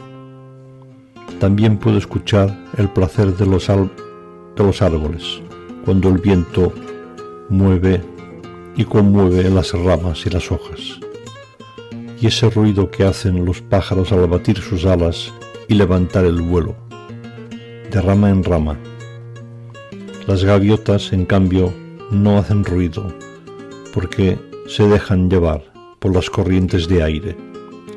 También 1.42 1.78
puedo 1.78 1.98
escuchar 1.98 2.58
el 2.78 2.88
placer 2.88 3.36
de 3.36 3.46
los, 3.46 3.68
de 3.68 4.64
los 4.64 4.82
árboles, 4.82 5.42
cuando 5.84 6.08
el 6.08 6.20
viento 6.20 6.72
mueve 7.50 8.02
y 8.78 8.86
conmueve 8.86 9.50
las 9.50 9.74
ramas 9.74 10.26
y 10.26 10.30
las 10.30 10.50
hojas 10.50 11.02
y 12.22 12.28
ese 12.28 12.52
ruido 12.52 12.92
que 12.92 13.04
hacen 13.04 13.46
los 13.46 13.62
pájaros 13.62 14.12
al 14.12 14.28
batir 14.28 14.60
sus 14.60 14.86
alas 14.86 15.34
y 15.68 15.74
levantar 15.74 16.24
el 16.24 16.40
vuelo, 16.40 16.76
de 17.90 18.00
rama 18.00 18.30
en 18.30 18.44
rama. 18.44 18.78
Las 20.28 20.44
gaviotas, 20.44 21.14
en 21.14 21.26
cambio, 21.26 21.74
no 22.12 22.38
hacen 22.38 22.64
ruido 22.64 23.12
porque 23.92 24.38
se 24.68 24.88
dejan 24.88 25.32
llevar 25.32 25.64
por 25.98 26.14
las 26.14 26.30
corrientes 26.30 26.88
de 26.88 27.02
aire 27.02 27.36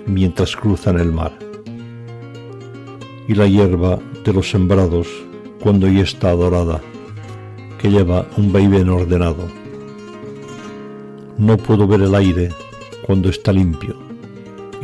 mientras 0.06 0.56
cruzan 0.56 0.98
el 0.98 1.12
mar. 1.12 1.32
Y 3.28 3.34
la 3.34 3.46
hierba 3.46 3.98
de 4.24 4.32
los 4.32 4.48
sembrados, 4.48 5.06
cuando 5.60 5.87
ya 5.87 6.02
está 6.02 6.32
dorada, 6.32 6.80
que 7.78 7.90
lleva 7.90 8.26
un 8.38 8.52
vaivén 8.52 8.88
ordenado. 8.88 9.46
No 11.37 11.58
puedo 11.58 11.87
ver 11.87 12.00
el 12.00 12.14
aire 12.14 12.48
cuando 13.06 13.28
está 13.28 13.52
limpio 13.52 14.03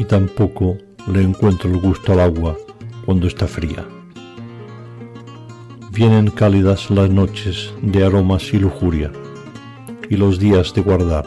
y 0.01 0.05
tampoco 0.07 0.79
le 1.13 1.21
encuentro 1.21 1.71
el 1.71 1.79
gusto 1.79 2.15
al 2.15 2.21
agua 2.21 2.57
cuando 3.05 3.27
está 3.27 3.47
fría. 3.47 3.87
Vienen 5.93 6.31
cálidas 6.31 6.91
las 6.91 7.11
noches 7.11 7.75
de 7.83 8.07
aromas 8.07 8.55
y 8.55 8.59
lujuria 8.59 9.13
y 10.09 10.17
los 10.17 10.39
días 10.39 10.73
de 10.73 10.81
guardar. 10.81 11.27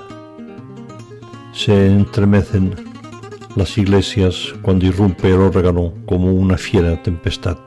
Se 1.54 1.86
entremecen 1.86 2.74
las 3.56 3.78
iglesias 3.78 4.56
cuando 4.64 4.88
irrumpe 4.88 5.30
el 5.30 5.42
órgano 5.42 5.94
como 6.08 6.34
una 6.34 6.58
fiera 6.58 7.00
tempestad. 7.04 7.60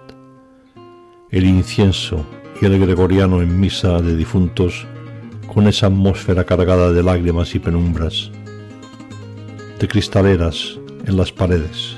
El 1.31 1.45
incienso 1.47 2.27
y 2.61 2.67
el 2.67 2.81
gregoriano 2.81 3.43
en 3.43 3.61
misa 3.61 4.03
de 4.03 4.17
difuntos 4.17 4.85
con 5.55 5.69
esa 5.69 5.87
atmósfera 5.87 6.43
cargada 6.43 6.93
de 6.93 7.05
lágrimas 7.05 7.55
y 7.55 7.61
penumbras, 7.61 8.33
de 9.79 9.87
cristaleras 9.87 10.81
en 11.07 11.17
las 11.17 11.33
paredes. 11.33 11.97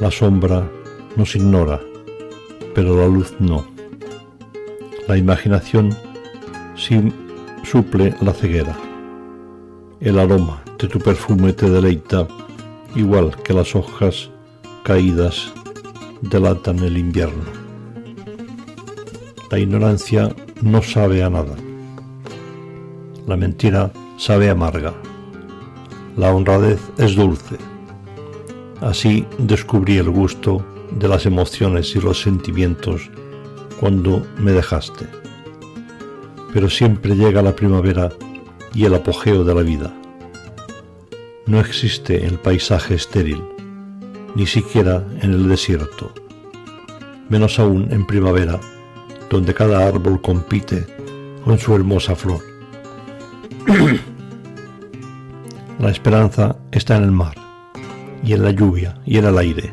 La 0.00 0.10
sombra 0.10 0.68
nos 1.16 1.36
ignora, 1.36 1.80
pero 2.74 2.96
la 2.96 3.06
luz 3.06 3.34
no. 3.38 3.66
La 5.06 5.16
imaginación 5.16 5.96
suple 7.62 8.14
la 8.20 8.32
ceguera. 8.32 8.76
El 10.00 10.18
aroma 10.18 10.62
de 10.78 10.88
tu 10.88 10.98
perfume 10.98 11.52
te 11.52 11.68
deleita, 11.68 12.26
igual 12.96 13.36
que 13.42 13.52
las 13.52 13.74
hojas 13.76 14.30
caídas 14.82 15.52
delatan 16.22 16.78
el 16.78 16.96
invierno. 16.96 17.44
La 19.50 19.58
ignorancia 19.58 20.34
no 20.62 20.82
sabe 20.82 21.22
a 21.22 21.28
nada. 21.28 21.56
La 23.26 23.36
mentira 23.36 23.92
sabe 24.16 24.48
amarga. 24.48 24.94
La 26.16 26.34
honradez 26.34 26.80
es 26.98 27.14
dulce. 27.14 27.56
Así 28.80 29.26
descubrí 29.38 29.98
el 29.98 30.10
gusto 30.10 30.64
de 30.98 31.08
las 31.08 31.26
emociones 31.26 31.94
y 31.94 32.00
los 32.00 32.20
sentimientos 32.20 33.10
cuando 33.78 34.26
me 34.38 34.52
dejaste. 34.52 35.06
Pero 36.52 36.68
siempre 36.68 37.14
llega 37.14 37.42
la 37.42 37.54
primavera 37.54 38.10
y 38.74 38.84
el 38.84 38.94
apogeo 38.94 39.44
de 39.44 39.54
la 39.54 39.62
vida. 39.62 39.94
No 41.46 41.60
existe 41.60 42.26
el 42.26 42.38
paisaje 42.38 42.94
estéril, 42.94 43.42
ni 44.34 44.46
siquiera 44.46 45.04
en 45.22 45.32
el 45.32 45.48
desierto, 45.48 46.12
menos 47.28 47.58
aún 47.58 47.88
en 47.90 48.06
primavera, 48.06 48.60
donde 49.30 49.54
cada 49.54 49.86
árbol 49.86 50.20
compite 50.20 50.86
con 51.44 51.58
su 51.58 51.74
hermosa 51.74 52.14
flor. 52.14 52.49
La 55.80 55.90
esperanza 55.90 56.56
está 56.72 56.98
en 56.98 57.04
el 57.04 57.10
mar, 57.10 57.34
y 58.22 58.34
en 58.34 58.42
la 58.42 58.50
lluvia, 58.50 59.00
y 59.06 59.16
en 59.16 59.24
el 59.24 59.38
aire. 59.38 59.72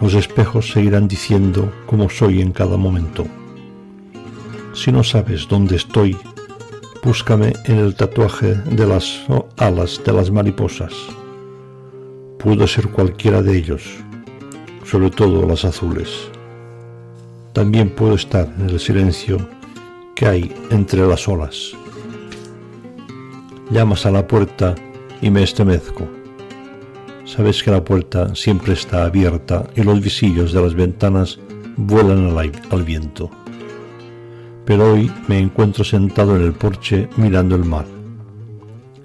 Los 0.00 0.14
espejos 0.14 0.72
seguirán 0.72 1.08
diciendo 1.08 1.70
cómo 1.84 2.08
soy 2.08 2.40
en 2.40 2.52
cada 2.52 2.78
momento. 2.78 3.26
Si 4.72 4.90
no 4.90 5.04
sabes 5.04 5.46
dónde 5.46 5.76
estoy, 5.76 6.16
búscame 7.04 7.52
en 7.66 7.80
el 7.80 7.94
tatuaje 7.94 8.54
de 8.54 8.86
las 8.86 9.26
alas 9.58 10.00
de 10.06 10.12
las 10.14 10.30
mariposas. 10.30 10.94
Puedo 12.38 12.66
ser 12.66 12.88
cualquiera 12.88 13.42
de 13.42 13.54
ellos, 13.54 13.82
sobre 14.86 15.10
todo 15.10 15.46
las 15.46 15.66
azules. 15.66 16.08
También 17.52 17.90
puedo 17.90 18.14
estar 18.14 18.50
en 18.58 18.70
el 18.70 18.80
silencio 18.80 19.36
que 20.14 20.24
hay 20.24 20.54
entre 20.70 21.06
las 21.06 21.28
olas 21.28 21.76
llamas 23.72 24.04
a 24.04 24.10
la 24.10 24.26
puerta 24.26 24.74
y 25.22 25.30
me 25.30 25.42
estremezco. 25.42 26.06
Sabes 27.24 27.62
que 27.62 27.70
la 27.70 27.82
puerta 27.82 28.34
siempre 28.34 28.74
está 28.74 29.04
abierta 29.04 29.66
y 29.74 29.82
los 29.82 30.00
visillos 30.02 30.52
de 30.52 30.60
las 30.60 30.74
ventanas 30.74 31.38
vuelan 31.76 32.36
al, 32.70 32.82
viento. 32.82 33.30
Pero 34.66 34.92
hoy 34.92 35.10
me 35.26 35.38
encuentro 35.38 35.84
sentado 35.84 36.36
en 36.36 36.42
el 36.42 36.52
porche 36.52 37.08
mirando 37.16 37.56
el 37.56 37.64
mar. 37.64 37.86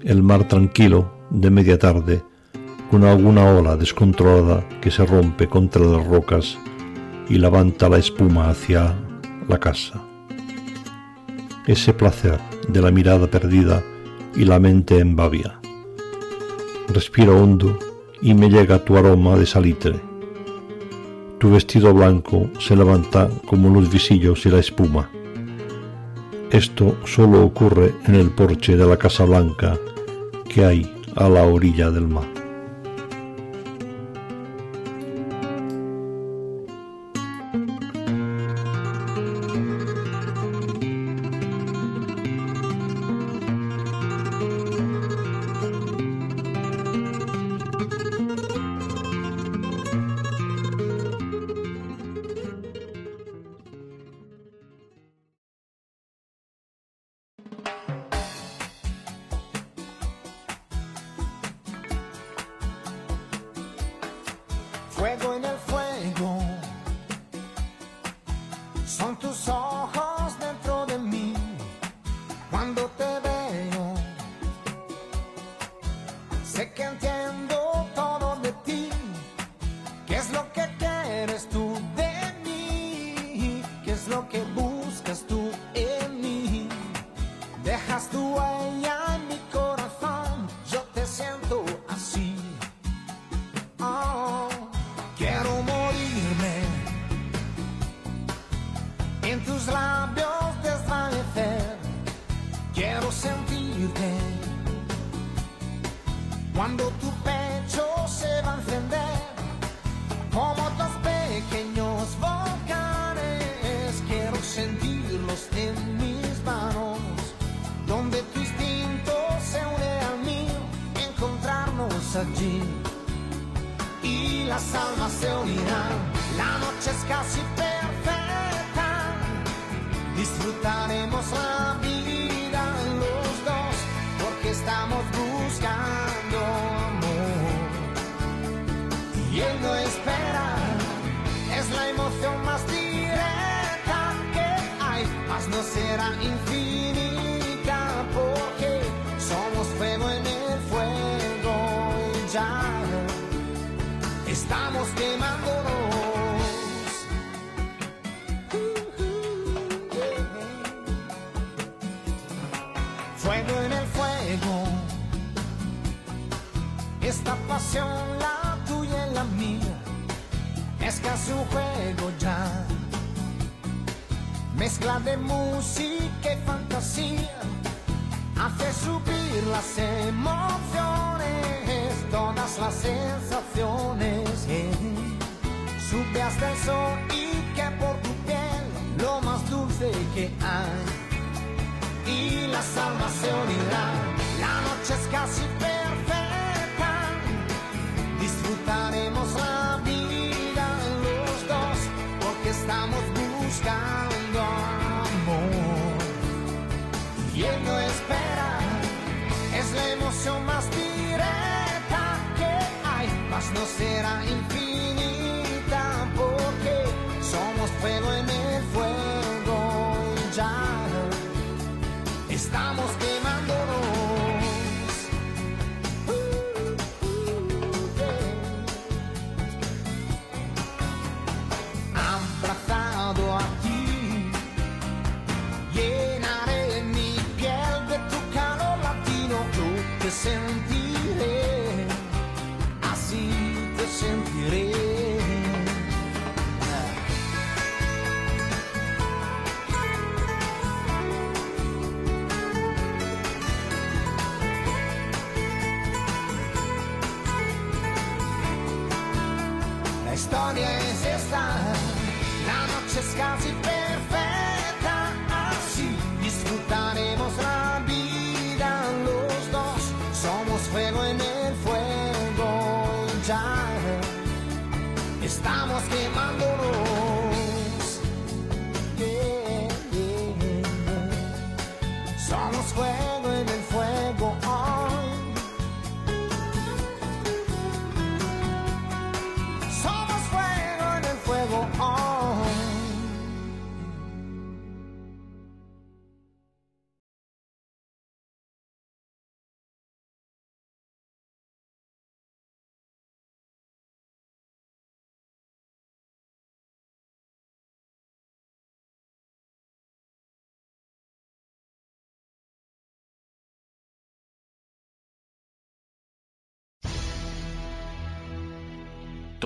El 0.04 0.22
mar 0.22 0.46
tranquilo 0.46 1.10
de 1.30 1.50
media 1.50 1.78
tarde, 1.78 2.22
con 2.90 3.04
alguna 3.04 3.50
ola 3.50 3.76
descontrolada 3.76 4.68
que 4.82 4.90
se 4.90 5.04
rompe 5.06 5.48
contra 5.48 5.82
las 5.82 6.06
rocas 6.06 6.58
y 7.28 7.38
levanta 7.38 7.88
la 7.88 7.98
espuma 7.98 8.50
hacia 8.50 8.94
la 9.48 9.58
casa. 9.58 10.02
Ese 11.66 11.94
placer 11.94 12.38
de 12.68 12.82
la 12.82 12.90
mirada 12.90 13.26
perdida 13.26 13.82
y 14.34 14.44
la 14.44 14.58
mente 14.58 14.98
embabia. 14.98 15.60
Respiro 16.88 17.36
hondo 17.36 17.78
y 18.22 18.34
me 18.34 18.48
llega 18.48 18.84
tu 18.84 18.96
aroma 18.96 19.36
de 19.36 19.46
salitre. 19.46 20.00
Tu 21.38 21.50
vestido 21.50 21.94
blanco 21.94 22.50
se 22.58 22.74
levanta 22.74 23.28
como 23.46 23.70
los 23.70 23.90
visillos 23.90 24.44
y 24.46 24.50
la 24.50 24.58
espuma. 24.58 25.10
Esto 26.50 26.96
solo 27.04 27.44
ocurre 27.44 27.94
en 28.06 28.14
el 28.14 28.30
porche 28.30 28.76
de 28.76 28.86
la 28.86 28.96
Casa 28.96 29.24
Blanca 29.24 29.78
que 30.48 30.64
hay 30.64 30.90
a 31.14 31.28
la 31.28 31.44
orilla 31.44 31.90
del 31.90 32.08
mar. 32.08 32.37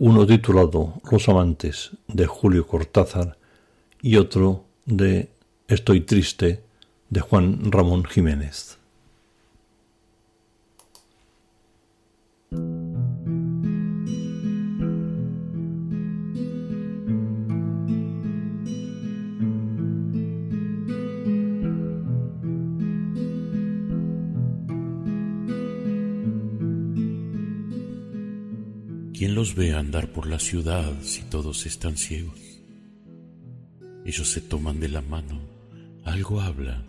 uno 0.00 0.26
titulado 0.26 0.94
Los 1.12 1.28
amantes 1.28 1.90
de 2.08 2.26
Julio 2.26 2.66
Cortázar 2.66 3.36
y 4.00 4.16
otro 4.16 4.64
de 4.86 5.28
Estoy 5.68 6.00
triste 6.00 6.62
de 7.10 7.20
Juan 7.20 7.70
Ramón 7.70 8.04
Jiménez. 8.04 8.78
Los 29.28 29.54
ve 29.54 29.74
andar 29.74 30.12
por 30.12 30.26
la 30.26 30.38
ciudad 30.38 30.94
si 31.02 31.20
todos 31.20 31.66
están 31.66 31.98
ciegos? 31.98 32.40
Ellos 34.06 34.28
se 34.28 34.40
toman 34.40 34.80
de 34.80 34.88
la 34.88 35.02
mano, 35.02 35.42
algo 36.04 36.40
habla 36.40 36.82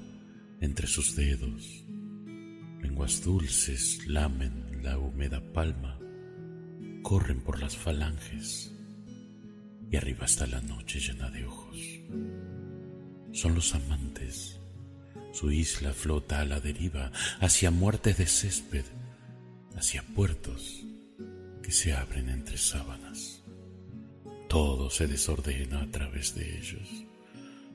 entre 0.61 0.87
sus 0.87 1.17
dedos. 1.17 1.83
Lenguas 2.81 3.21
dulces 3.21 4.07
lamen 4.07 4.81
la 4.81 4.97
húmeda 4.97 5.41
palma, 5.51 5.99
corren 7.03 7.41
por 7.41 7.59
las 7.59 7.75
falanges 7.75 8.71
y 9.91 9.97
arriba 9.97 10.25
está 10.25 10.47
la 10.47 10.61
noche 10.61 11.01
llena 11.01 11.29
de 11.31 11.45
ojos. 11.45 11.77
Son 13.33 13.55
los 13.55 13.75
amantes. 13.75 14.57
Su 15.33 15.51
isla 15.51 15.91
flota 15.91 16.39
a 16.39 16.45
la 16.45 16.61
deriva 16.61 17.11
hacia 17.41 17.71
muertes 17.71 18.17
de 18.17 18.25
césped, 18.25 18.85
hacia 19.75 20.01
puertos 20.03 20.85
que 21.61 21.71
se 21.71 21.93
abren 21.93 22.29
entre 22.29 22.57
sábanas. 22.57 23.43
Todo 24.49 24.89
se 24.89 25.07
desordena 25.07 25.81
a 25.81 25.91
través 25.91 26.35
de 26.35 26.57
ellos. 26.57 26.87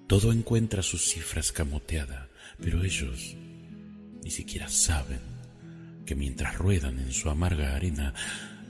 Todo 0.07 0.32
encuentra 0.32 0.82
su 0.82 0.99
cifra 0.99 1.41
escamoteada, 1.41 2.28
pero 2.61 2.84
ellos 2.84 3.37
ni 4.22 4.30
siquiera 4.30 4.68
saben 4.68 5.20
que 6.05 6.14
mientras 6.14 6.57
ruedan 6.57 6.99
en 6.99 7.12
su 7.12 7.30
amarga 7.30 7.74
arena 7.74 8.14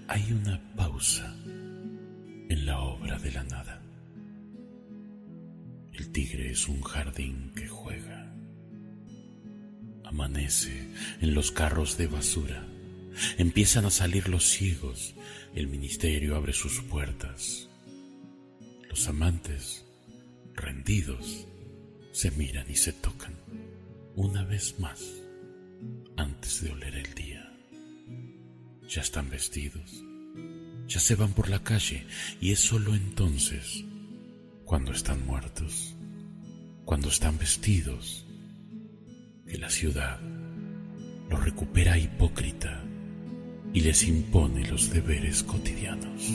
hay 0.09 0.33
una 0.33 0.61
pausa 0.77 1.35
en 1.45 2.67
la 2.67 2.81
obra 2.81 3.19
de 3.19 3.33
la 3.33 3.45
nada. 3.45 3.83
El 5.93 6.13
tigre 6.13 6.51
es 6.51 6.69
un 6.69 6.83
jardín 6.83 7.53
que 7.55 7.67
juega. 7.67 8.33
Amanece 10.05 10.91
en 11.21 11.35
los 11.35 11.51
carros 11.51 11.97
de 11.97 12.07
basura. 12.07 12.65
Empiezan 13.39 13.85
a 13.85 13.91
salir 13.91 14.29
los 14.29 14.45
ciegos. 14.45 15.15
El 15.55 15.69
ministerio 15.69 16.37
abre 16.37 16.53
sus 16.53 16.81
puertas. 16.83 17.69
Los 18.89 19.09
amantes, 19.09 19.85
rendidos, 20.55 21.47
se 22.13 22.31
miran 22.31 22.71
y 22.71 22.77
se 22.77 22.93
tocan 22.93 23.35
una 24.15 24.43
vez 24.45 24.79
más 24.79 25.05
antes 26.17 26.63
de 26.63 26.71
oler 26.71 26.95
el 26.97 27.15
día. 27.15 27.53
Ya 28.89 29.03
están 29.03 29.29
vestidos, 29.29 30.03
ya 30.87 31.01
se 31.01 31.15
van 31.15 31.35
por 31.35 31.51
la 31.51 31.63
calle 31.63 32.07
y 32.41 32.53
es 32.53 32.61
solo 32.61 32.95
entonces, 32.95 33.85
cuando 34.65 34.93
están 34.93 35.27
muertos, 35.27 35.95
cuando 36.87 37.09
están 37.09 37.37
vestidos, 37.37 38.25
que 39.47 39.59
la 39.59 39.69
ciudad 39.69 40.19
los 41.29 41.45
recupera 41.45 41.99
hipócrita 41.99 42.86
y 43.73 43.81
les 43.81 44.07
impone 44.09 44.67
los 44.69 44.91
deberes 44.91 45.43
cotidianos. 45.43 46.33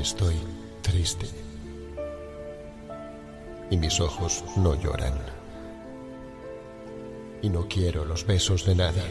Estoy 0.00 0.34
triste. 0.80 1.26
Y 3.70 3.76
mis 3.76 4.00
ojos 4.00 4.42
no 4.56 4.74
lloran. 4.74 5.12
Y 7.42 7.50
no 7.50 7.68
quiero 7.68 8.06
los 8.06 8.24
besos 8.24 8.64
de 8.64 8.76
nadie. 8.76 9.02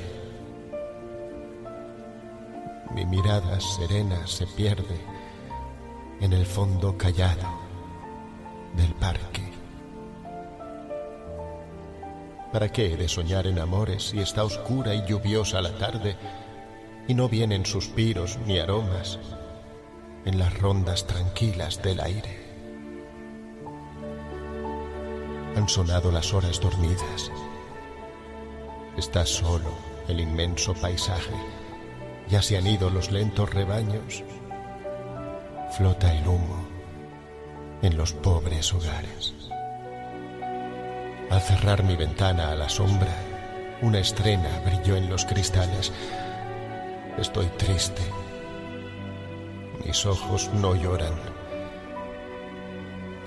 Mi 2.95 3.05
mirada 3.05 3.59
serena 3.59 4.25
se 4.25 4.47
pierde 4.47 4.99
en 6.21 6.33
el 6.33 6.47
fondo 6.47 6.97
callado 6.97 7.47
del 8.75 8.95
parque. 8.95 9.43
¿Para 12.51 12.71
qué 12.71 12.93
he 12.93 12.97
de 12.97 13.07
soñar 13.07 13.45
en 13.45 13.59
amores 13.59 14.05
si 14.05 14.19
está 14.19 14.43
oscura 14.43 14.95
y 14.95 15.05
lluviosa 15.05 15.61
la 15.61 15.77
tarde 15.77 16.15
y 17.07 17.13
no 17.13 17.29
vienen 17.29 17.67
suspiros 17.67 18.39
ni 18.47 18.57
aromas? 18.57 19.19
En 20.25 20.37
las 20.37 20.57
rondas 20.59 21.07
tranquilas 21.07 21.81
del 21.81 21.99
aire. 21.99 22.37
Han 25.55 25.67
sonado 25.67 26.11
las 26.11 26.33
horas 26.33 26.59
dormidas. 26.59 27.31
Está 28.97 29.25
solo 29.25 29.71
el 30.07 30.19
inmenso 30.19 30.73
paisaje. 30.73 31.33
Ya 32.29 32.41
se 32.41 32.57
han 32.57 32.67
ido 32.67 32.89
los 32.89 33.11
lentos 33.11 33.53
rebaños. 33.53 34.23
Flota 35.77 36.13
el 36.13 36.27
humo 36.27 36.67
en 37.81 37.97
los 37.97 38.13
pobres 38.13 38.73
hogares. 38.73 39.33
Al 41.29 41.41
cerrar 41.41 41.83
mi 41.83 41.95
ventana 41.95 42.51
a 42.51 42.55
la 42.55 42.69
sombra, 42.69 43.15
una 43.81 43.99
estrena 43.99 44.61
brilló 44.65 44.95
en 44.95 45.09
los 45.09 45.25
cristales. 45.25 45.91
Estoy 47.17 47.47
triste 47.57 48.01
mis 49.89 50.05
ojos 50.05 50.51
no 50.53 50.75
lloran. 50.75 51.15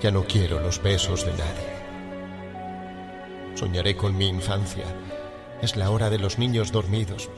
Ya 0.01 0.11
no 0.11 0.23
quiero 0.23 0.61
los 0.61 0.81
besos 0.81 1.25
de 1.25 1.33
nadie. 1.33 1.73
Soñaré 3.53 3.97
con 3.97 4.15
mi 4.15 4.27
infancia. 4.29 4.85
Es 5.61 5.75
la 5.75 5.91
hora 5.91 6.09
de 6.09 6.19
los 6.19 6.39
niños 6.39 6.71
dormidos. 6.71 7.29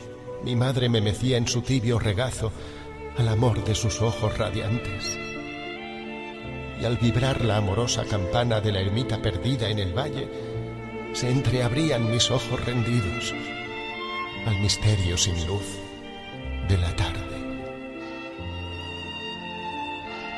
Mi 0.43 0.55
madre 0.55 0.89
me 0.89 1.01
mecía 1.01 1.37
en 1.37 1.47
su 1.47 1.63
tibio 1.63 1.97
regazo 1.97 2.51
al 3.17 3.27
amor 3.29 3.63
de 3.63 3.73
sus 3.73 3.99
ojos 4.03 4.37
radiantes. 4.37 5.17
Y 6.79 6.85
al 6.85 6.97
vibrar 6.97 7.43
la 7.43 7.57
amorosa 7.57 8.05
campana 8.05 8.61
de 8.61 8.73
la 8.73 8.81
ermita 8.81 9.23
perdida 9.23 9.69
en 9.69 9.79
el 9.79 9.97
valle, 9.97 10.29
se 11.13 11.31
entreabrían 11.31 12.11
mis 12.11 12.29
ojos 12.29 12.63
rendidos 12.63 13.33
al 14.45 14.59
misterio 14.59 15.17
sin 15.17 15.47
luz 15.47 15.65
de 16.69 16.77
la 16.77 16.95
tarde. 16.95 17.24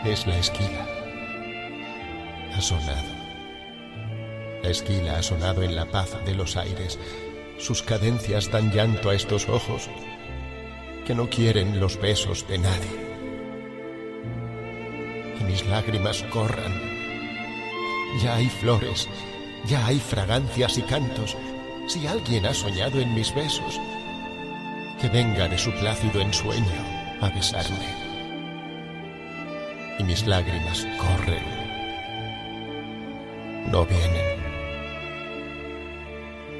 Es 0.05 0.27
la 0.27 0.37
esquila. 0.37 0.85
Ha 2.55 2.61
sonado. 2.61 3.17
La 4.63 4.69
esquila 4.69 5.17
ha 5.17 5.23
sonado 5.23 5.63
en 5.63 5.75
la 5.75 5.85
paz 5.85 6.17
de 6.25 6.35
los 6.35 6.57
aires. 6.57 6.99
Sus 7.57 7.81
cadencias 7.81 8.51
dan 8.51 8.71
llanto 8.71 9.09
a 9.09 9.15
estos 9.15 9.49
ojos 9.49 9.89
que 11.05 11.15
no 11.15 11.29
quieren 11.29 11.79
los 11.79 11.99
besos 11.99 12.47
de 12.47 12.59
nadie. 12.59 13.07
Y 15.39 15.43
mis 15.43 15.65
lágrimas 15.67 16.23
corran. 16.23 16.73
Ya 18.21 18.35
hay 18.35 18.49
flores, 18.49 19.07
ya 19.65 19.85
hay 19.85 19.99
fragancias 19.99 20.77
y 20.77 20.81
cantos. 20.83 21.35
Si 21.87 22.05
alguien 22.07 22.45
ha 22.45 22.53
soñado 22.53 22.99
en 22.99 23.13
mis 23.13 23.33
besos, 23.33 23.79
que 24.99 25.09
venga 25.09 25.47
de 25.47 25.57
su 25.57 25.71
plácido 25.71 26.21
ensueño 26.21 26.65
a 27.21 27.29
besarme 27.29 28.06
y 29.99 30.03
mis 30.03 30.25
lágrimas 30.25 30.85
corren. 30.97 31.43
No 33.71 33.85
vienen. 33.85 34.37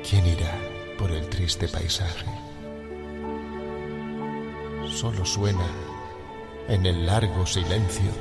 ¿Quién 0.07 0.25
irá 0.27 0.53
por 0.97 1.11
el 1.11 1.27
triste 1.29 1.67
paisaje? 1.67 2.25
Solo 4.87 5.25
suena 5.25 5.67
en 6.67 6.85
el 6.85 7.05
largo 7.05 7.45
silencio 7.45 8.11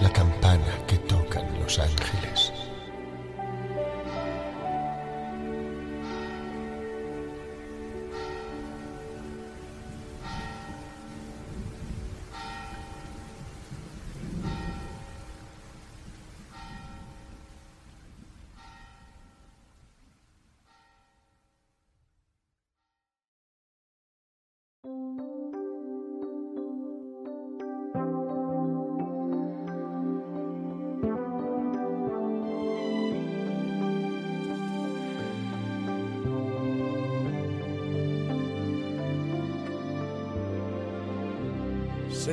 la 0.00 0.10
campana 0.10 0.86
que 0.86 0.98
tocan 0.98 1.58
los 1.60 1.78
ángeles. 1.78 2.47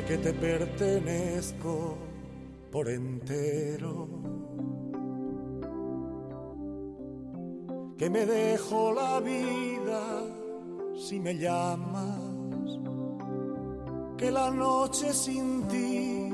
Que 0.04 0.18
te 0.18 0.34
pertenezco 0.34 1.96
por 2.72 2.90
entero. 2.90 4.08
Que 7.98 8.10
me 8.10 8.26
dejo 8.26 8.92
la 8.94 9.22
vida 9.22 10.24
si 10.98 11.20
me 11.20 11.38
llamas, 11.38 12.80
que 14.18 14.32
la 14.32 14.52
noche 14.52 15.14
sin 15.14 15.64
ti, 15.68 16.30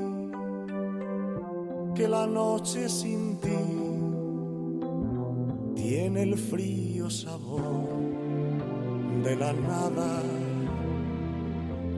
que 1.94 2.08
la 2.08 2.26
noche 2.26 2.88
sin 2.88 3.38
ti 3.38 3.92
tiene 5.74 6.22
el 6.22 6.38
frío 6.38 7.10
sabor 7.10 8.00
de 9.22 9.36
la 9.36 9.52
nada, 9.52 10.22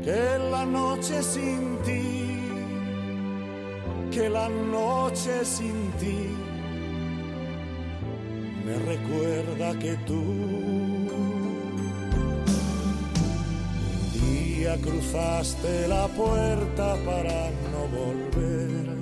que 0.04 0.38
la 0.50 0.64
noche 0.64 1.22
sin 1.22 1.78
ti 1.84 2.24
que 4.10 4.28
la 4.28 4.48
noche 4.48 5.44
sin 5.44 5.90
ti 5.98 6.28
me 8.64 8.78
recuerda 8.78 9.78
que 9.78 9.94
tú 10.06 10.20
un 10.20 11.44
día 14.12 14.76
cruzaste 14.80 15.88
la 15.88 16.06
puerta 16.08 16.96
para 17.04 17.50
no 17.72 17.82
volver, 17.98 18.96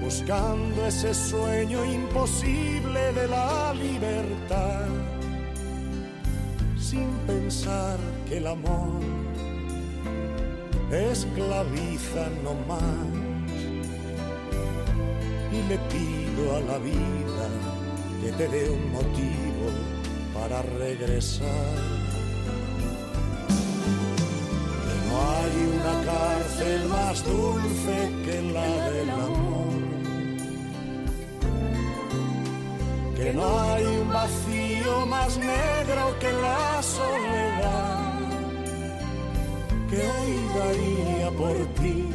buscando 0.00 0.86
ese 0.86 1.12
sueño 1.12 1.84
imposible 1.84 3.12
de 3.12 3.28
la 3.28 3.74
libertad, 3.74 4.86
pensar 7.46 7.96
que 8.28 8.38
el 8.38 8.46
amor 8.48 9.00
esclaviza 10.90 12.24
no 12.42 12.54
más. 12.66 13.06
Y 15.52 15.58
le 15.68 15.78
pido 15.92 16.56
a 16.56 16.60
la 16.70 16.78
vida 16.78 17.46
que 18.20 18.32
te 18.32 18.48
dé 18.48 18.68
un 18.68 18.90
motivo 18.90 19.66
para 20.34 20.60
regresar. 20.62 21.74
Que 24.84 24.96
no 25.08 25.16
hay 25.36 25.54
una 25.76 25.94
cárcel 26.10 26.88
más 26.88 27.24
dulce 27.24 27.96
que 28.24 28.42
la 28.56 28.90
del 28.90 29.10
amor. 29.10 29.82
Que 33.16 33.32
no 33.32 33.60
hay 33.60 33.84
un 33.84 34.08
vacío 34.08 34.65
más 35.08 35.38
negro 35.38 36.18
que 36.18 36.32
la 36.32 36.82
soledad 36.82 38.06
que 39.88 39.96
hoy 39.96 40.32
daría 40.58 41.30
por 41.30 41.56
ti 41.74 42.08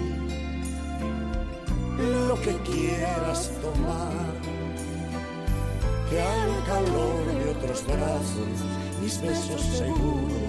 lo 1.98 2.36
que 2.42 2.56
quieras 2.70 3.52
tomar, 3.62 4.34
que 6.10 6.22
al 6.22 6.64
calor 6.66 7.26
de 7.26 7.50
otros 7.52 7.86
brazos 7.86 8.56
mis 9.02 9.22
besos 9.22 9.62
seguro 9.62 10.42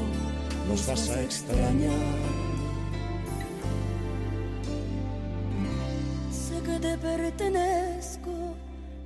nos 0.68 0.86
vas 0.86 1.10
a 1.10 1.22
extrañar. 1.22 1.92
Sé 6.30 6.62
que 6.62 6.78
te 6.78 6.98
pertenezco 6.98 8.32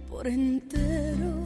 por 0.08 0.26
entero 0.26 1.45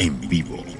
En 0.00 0.18
vivo. 0.30 0.79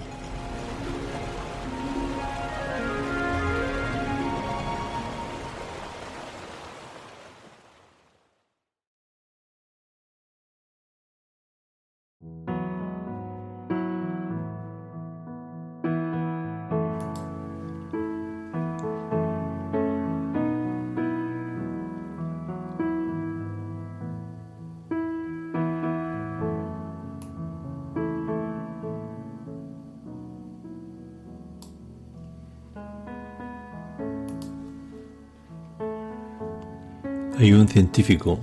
Hay 37.41 37.55
un 37.55 37.67
científico 37.67 38.39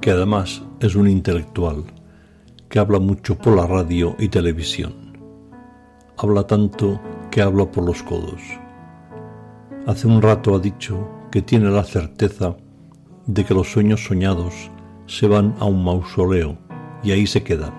que 0.00 0.12
además 0.12 0.62
es 0.78 0.94
un 0.94 1.08
intelectual 1.08 1.82
que 2.68 2.78
habla 2.78 3.00
mucho 3.00 3.36
por 3.36 3.56
la 3.56 3.66
radio 3.66 4.14
y 4.20 4.28
televisión. 4.28 4.94
Habla 6.16 6.46
tanto 6.46 7.00
que 7.32 7.42
habla 7.42 7.68
por 7.68 7.84
los 7.84 8.04
codos. 8.04 8.40
Hace 9.88 10.06
un 10.06 10.22
rato 10.22 10.54
ha 10.54 10.60
dicho 10.60 11.08
que 11.32 11.42
tiene 11.42 11.70
la 11.70 11.82
certeza 11.82 12.56
de 13.26 13.44
que 13.44 13.52
los 13.52 13.72
sueños 13.72 14.04
soñados 14.04 14.70
se 15.06 15.26
van 15.26 15.56
a 15.58 15.64
un 15.64 15.82
mausoleo 15.82 16.56
y 17.02 17.10
ahí 17.10 17.26
se 17.26 17.42
quedan. 17.42 17.74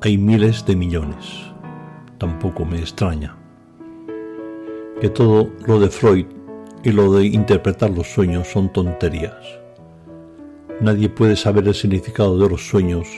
Hay 0.00 0.16
miles 0.16 0.64
de 0.64 0.74
millones. 0.74 1.52
Tampoco 2.16 2.64
me 2.64 2.78
extraña. 2.78 3.36
Que 5.02 5.10
todo 5.10 5.50
lo 5.66 5.78
de 5.80 5.90
Freud 5.90 6.37
y 6.84 6.92
lo 6.92 7.12
de 7.12 7.26
interpretar 7.26 7.90
los 7.90 8.06
sueños 8.06 8.48
son 8.48 8.72
tonterías. 8.72 9.58
Nadie 10.80 11.08
puede 11.08 11.36
saber 11.36 11.66
el 11.66 11.74
significado 11.74 12.38
de 12.38 12.48
los 12.48 12.68
sueños 12.68 13.08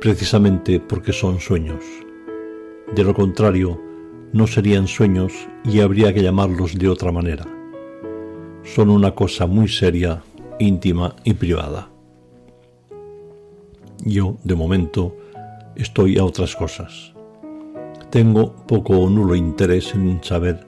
precisamente 0.00 0.80
porque 0.80 1.12
son 1.12 1.38
sueños. 1.40 1.84
De 2.94 3.04
lo 3.04 3.14
contrario, 3.14 3.80
no 4.32 4.46
serían 4.46 4.88
sueños 4.88 5.32
y 5.64 5.80
habría 5.80 6.12
que 6.12 6.22
llamarlos 6.22 6.78
de 6.78 6.88
otra 6.88 7.12
manera. 7.12 7.46
Son 8.64 8.88
una 8.90 9.14
cosa 9.14 9.46
muy 9.46 9.68
seria, 9.68 10.22
íntima 10.58 11.14
y 11.24 11.34
privada. 11.34 11.90
Yo, 14.04 14.36
de 14.44 14.54
momento, 14.54 15.14
estoy 15.76 16.18
a 16.18 16.24
otras 16.24 16.56
cosas. 16.56 17.12
Tengo 18.10 18.54
poco 18.66 18.98
o 18.98 19.10
nulo 19.10 19.34
interés 19.34 19.94
en 19.94 20.22
saber 20.22 20.66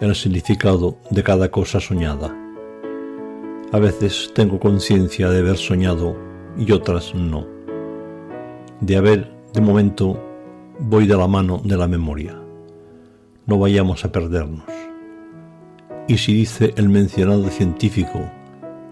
el 0.00 0.14
significado 0.14 0.98
de 1.10 1.22
cada 1.22 1.50
cosa 1.50 1.80
soñada. 1.80 2.34
A 3.72 3.78
veces 3.78 4.30
tengo 4.34 4.60
conciencia 4.60 5.30
de 5.30 5.38
haber 5.38 5.56
soñado 5.56 6.16
y 6.58 6.70
otras 6.72 7.14
no. 7.14 7.46
De 8.80 8.96
haber, 8.96 9.32
de 9.54 9.60
momento, 9.60 10.22
voy 10.78 11.06
de 11.06 11.16
la 11.16 11.26
mano 11.26 11.60
de 11.64 11.76
la 11.76 11.88
memoria. 11.88 12.38
No 13.46 13.58
vayamos 13.58 14.04
a 14.04 14.12
perdernos. 14.12 14.64
Y 16.08 16.18
si 16.18 16.34
dice 16.34 16.74
el 16.76 16.88
mencionado 16.88 17.48
científico 17.48 18.30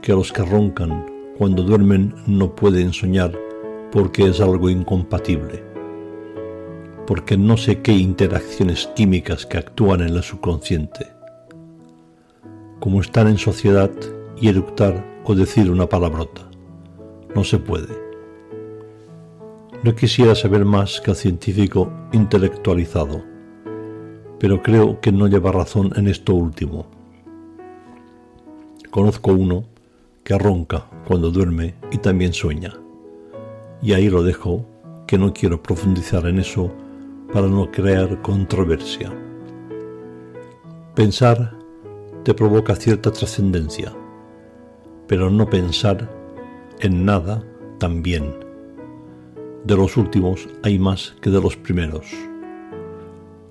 que 0.00 0.12
los 0.12 0.32
que 0.32 0.42
roncan 0.42 1.06
cuando 1.38 1.62
duermen 1.62 2.14
no 2.26 2.54
pueden 2.54 2.92
soñar 2.92 3.32
porque 3.92 4.26
es 4.28 4.40
algo 4.40 4.70
incompatible, 4.70 5.63
porque 7.06 7.36
no 7.36 7.56
sé 7.56 7.82
qué 7.82 7.92
interacciones 7.92 8.88
químicas 8.94 9.46
que 9.46 9.58
actúan 9.58 10.00
en 10.00 10.08
el 10.08 10.22
subconsciente, 10.22 11.06
como 12.80 13.00
estar 13.00 13.26
en 13.26 13.38
sociedad 13.38 13.90
y 14.40 14.48
eructar 14.48 15.04
o 15.24 15.34
decir 15.34 15.70
una 15.70 15.88
palabrota. 15.88 16.42
No 17.34 17.44
se 17.44 17.58
puede. 17.58 18.02
No 19.82 19.94
quisiera 19.94 20.34
saber 20.34 20.64
más 20.64 21.00
que 21.00 21.10
el 21.10 21.16
científico 21.16 21.92
intelectualizado, 22.12 23.22
pero 24.38 24.62
creo 24.62 25.00
que 25.00 25.12
no 25.12 25.28
lleva 25.28 25.52
razón 25.52 25.92
en 25.96 26.08
esto 26.08 26.34
último. 26.34 26.86
Conozco 28.90 29.32
uno 29.32 29.64
que 30.22 30.38
ronca 30.38 30.86
cuando 31.06 31.30
duerme 31.30 31.74
y 31.90 31.98
también 31.98 32.32
sueña. 32.32 32.72
Y 33.82 33.92
ahí 33.92 34.08
lo 34.08 34.22
dejo, 34.22 34.64
que 35.06 35.18
no 35.18 35.34
quiero 35.34 35.62
profundizar 35.62 36.26
en 36.26 36.38
eso 36.38 36.72
para 37.34 37.48
no 37.48 37.68
crear 37.68 38.22
controversia. 38.22 39.12
Pensar 40.94 41.58
te 42.22 42.32
provoca 42.32 42.76
cierta 42.76 43.10
trascendencia, 43.10 43.92
pero 45.08 45.28
no 45.30 45.50
pensar 45.50 46.08
en 46.78 47.04
nada 47.04 47.42
también. 47.78 48.32
De 49.64 49.74
los 49.74 49.96
últimos 49.96 50.48
hay 50.62 50.78
más 50.78 51.16
que 51.20 51.28
de 51.30 51.40
los 51.40 51.56
primeros. 51.56 52.06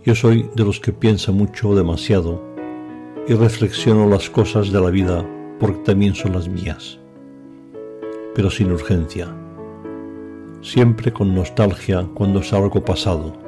Yo 0.06 0.16
soy 0.16 0.50
de 0.56 0.64
los 0.64 0.80
que 0.80 0.94
piensa 0.94 1.34
mucho 1.34 1.68
o 1.68 1.76
demasiado 1.76 2.42
y 3.28 3.34
reflexiono 3.34 4.08
las 4.08 4.30
cosas 4.30 4.72
de 4.72 4.80
la 4.80 4.92
vida 4.92 5.26
porque 5.60 5.80
también 5.80 6.16
son 6.16 6.32
las 6.32 6.48
mías, 6.48 7.00
pero 8.34 8.50
sin 8.50 8.72
urgencia, 8.72 9.28
siempre 10.62 11.12
con 11.12 11.36
nostalgia 11.36 12.08
cuando 12.14 12.40
es 12.40 12.54
algo 12.54 12.86
pasado, 12.86 13.43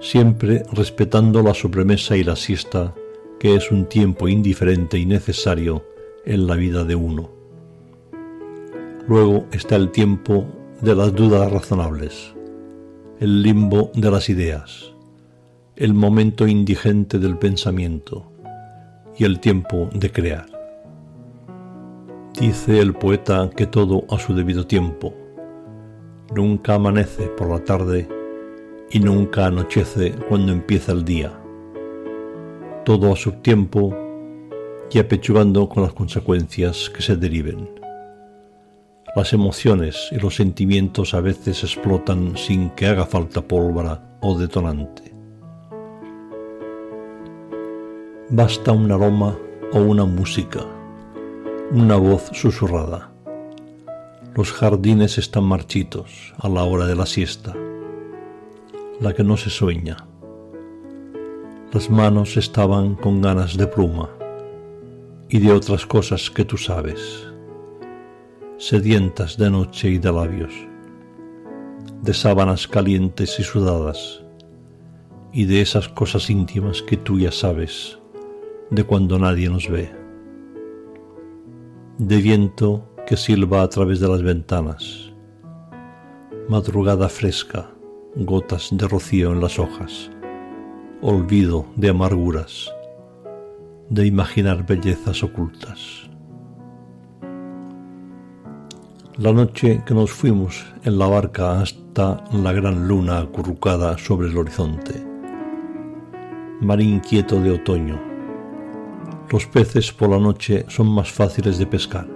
siempre 0.00 0.64
respetando 0.72 1.42
la 1.42 1.54
sobremesa 1.54 2.16
y 2.16 2.24
la 2.24 2.34
siesta, 2.34 2.94
que 3.38 3.54
es 3.54 3.70
un 3.70 3.84
tiempo 3.84 4.28
indiferente 4.28 4.98
y 4.98 5.06
necesario 5.06 5.84
en 6.24 6.46
la 6.46 6.56
vida 6.56 6.84
de 6.84 6.94
uno. 6.94 7.30
Luego 9.06 9.46
está 9.52 9.76
el 9.76 9.90
tiempo 9.90 10.46
de 10.80 10.94
las 10.94 11.14
dudas 11.14 11.50
razonables, 11.52 12.34
el 13.18 13.42
limbo 13.42 13.90
de 13.94 14.10
las 14.10 14.30
ideas, 14.30 14.94
el 15.76 15.92
momento 15.92 16.46
indigente 16.48 17.18
del 17.18 17.36
pensamiento 17.38 18.32
y 19.16 19.24
el 19.24 19.38
tiempo 19.40 19.90
de 19.92 20.10
crear. 20.10 20.46
Dice 22.38 22.78
el 22.80 22.94
poeta 22.94 23.50
que 23.54 23.66
todo 23.66 24.04
a 24.08 24.18
su 24.18 24.34
debido 24.34 24.66
tiempo. 24.66 25.14
Nunca 26.34 26.74
amanece 26.74 27.24
por 27.26 27.50
la 27.50 27.62
tarde 27.64 28.08
y 28.90 29.00
nunca 29.00 29.46
anochece 29.46 30.12
cuando 30.28 30.52
empieza 30.52 30.92
el 30.92 31.04
día. 31.04 31.32
Todo 32.84 33.12
a 33.12 33.16
su 33.16 33.32
tiempo 33.32 33.96
y 34.90 34.98
apechugando 34.98 35.68
con 35.68 35.82
las 35.82 35.92
consecuencias 35.92 36.90
que 36.90 37.02
se 37.02 37.16
deriven. 37.16 37.68
Las 39.14 39.32
emociones 39.32 40.08
y 40.12 40.16
los 40.16 40.36
sentimientos 40.36 41.14
a 41.14 41.20
veces 41.20 41.62
explotan 41.62 42.36
sin 42.36 42.70
que 42.70 42.86
haga 42.86 43.06
falta 43.06 43.42
pólvora 43.42 44.18
o 44.20 44.38
detonante. 44.38 45.12
Basta 48.30 48.72
un 48.72 48.90
aroma 48.90 49.36
o 49.72 49.80
una 49.80 50.04
música 50.04 50.64
una 51.72 51.94
voz 51.94 52.30
susurrada. 52.32 53.12
Los 54.34 54.52
jardines 54.52 55.18
están 55.18 55.44
marchitos 55.44 56.34
a 56.38 56.48
la 56.48 56.64
hora 56.64 56.84
de 56.86 56.96
la 56.96 57.06
siesta, 57.06 57.54
la 59.00 59.12
que 59.14 59.24
no 59.24 59.36
se 59.36 59.50
sueña. 59.50 59.96
Las 61.72 61.88
manos 61.90 62.36
estaban 62.36 62.94
con 62.94 63.22
ganas 63.22 63.56
de 63.56 63.66
pluma 63.66 64.10
y 65.28 65.38
de 65.38 65.52
otras 65.52 65.86
cosas 65.86 66.30
que 66.30 66.44
tú 66.44 66.56
sabes, 66.56 67.26
sedientas 68.58 69.36
de 69.36 69.50
noche 69.50 69.90
y 69.90 69.98
de 69.98 70.12
labios, 70.12 70.52
de 72.02 72.14
sábanas 72.14 72.66
calientes 72.66 73.38
y 73.38 73.44
sudadas, 73.44 74.22
y 75.32 75.44
de 75.44 75.60
esas 75.60 75.88
cosas 75.88 76.28
íntimas 76.28 76.82
que 76.82 76.96
tú 76.96 77.18
ya 77.18 77.30
sabes, 77.30 77.98
de 78.70 78.84
cuando 78.84 79.18
nadie 79.18 79.48
nos 79.48 79.68
ve 79.68 80.00
de 82.00 82.16
viento 82.16 82.88
que 83.06 83.14
silba 83.14 83.60
a 83.60 83.68
través 83.68 84.00
de 84.00 84.08
las 84.08 84.22
ventanas. 84.22 85.12
Madrugada 86.48 87.10
fresca, 87.10 87.74
gotas 88.16 88.68
de 88.72 88.88
rocío 88.88 89.32
en 89.32 89.40
las 89.40 89.58
hojas, 89.58 90.10
olvido 91.00 91.66
de 91.76 91.90
amarguras, 91.90 92.72
de 93.88 94.06
imaginar 94.06 94.66
bellezas 94.66 95.22
ocultas. 95.22 96.08
La 99.16 99.32
noche 99.32 99.82
que 99.86 99.94
nos 99.94 100.10
fuimos 100.10 100.64
en 100.84 100.98
la 100.98 101.06
barca 101.06 101.60
hasta 101.60 102.24
la 102.32 102.52
gran 102.52 102.88
luna 102.88 103.18
acurrucada 103.18 103.98
sobre 103.98 104.28
el 104.28 104.36
horizonte, 104.38 104.94
mar 106.60 106.80
inquieto 106.80 107.40
de 107.40 107.52
otoño, 107.52 108.00
los 109.30 109.46
peces 109.46 109.92
por 109.92 110.10
la 110.10 110.18
noche 110.18 110.64
son 110.68 110.88
más 110.88 111.12
fáciles 111.12 111.58
de 111.58 111.66
pescar, 111.66 112.08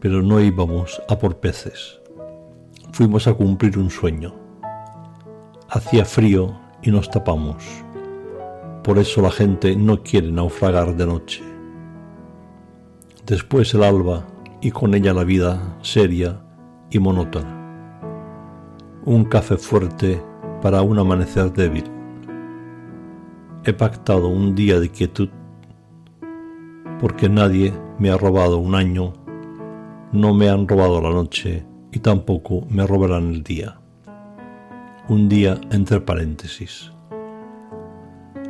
pero 0.00 0.22
no 0.22 0.40
íbamos 0.40 1.00
a 1.08 1.16
por 1.16 1.36
peces. 1.36 2.00
Fuimos 2.92 3.28
a 3.28 3.34
cumplir 3.34 3.78
un 3.78 3.90
sueño. 3.90 4.39
Hacía 5.72 6.04
frío 6.04 6.58
y 6.82 6.90
nos 6.90 7.08
tapamos. 7.08 7.62
Por 8.82 8.98
eso 8.98 9.22
la 9.22 9.30
gente 9.30 9.76
no 9.76 10.02
quiere 10.02 10.32
naufragar 10.32 10.96
de 10.96 11.06
noche. 11.06 11.44
Después 13.24 13.72
el 13.74 13.84
alba 13.84 14.26
y 14.60 14.72
con 14.72 14.96
ella 14.96 15.14
la 15.14 15.22
vida 15.22 15.78
seria 15.80 16.40
y 16.90 16.98
monótona. 16.98 17.56
Un 19.04 19.24
café 19.26 19.56
fuerte 19.56 20.20
para 20.60 20.82
un 20.82 20.98
amanecer 20.98 21.52
débil. 21.52 21.84
He 23.64 23.72
pactado 23.72 24.26
un 24.26 24.56
día 24.56 24.80
de 24.80 24.88
quietud 24.88 25.28
porque 27.00 27.28
nadie 27.28 27.72
me 28.00 28.10
ha 28.10 28.16
robado 28.16 28.58
un 28.58 28.74
año, 28.74 29.12
no 30.10 30.34
me 30.34 30.48
han 30.48 30.66
robado 30.66 31.00
la 31.00 31.10
noche 31.10 31.64
y 31.92 32.00
tampoco 32.00 32.66
me 32.68 32.84
robarán 32.84 33.32
el 33.32 33.44
día. 33.44 33.79
Un 35.10 35.28
día 35.28 35.60
entre 35.72 36.00
paréntesis. 36.00 36.92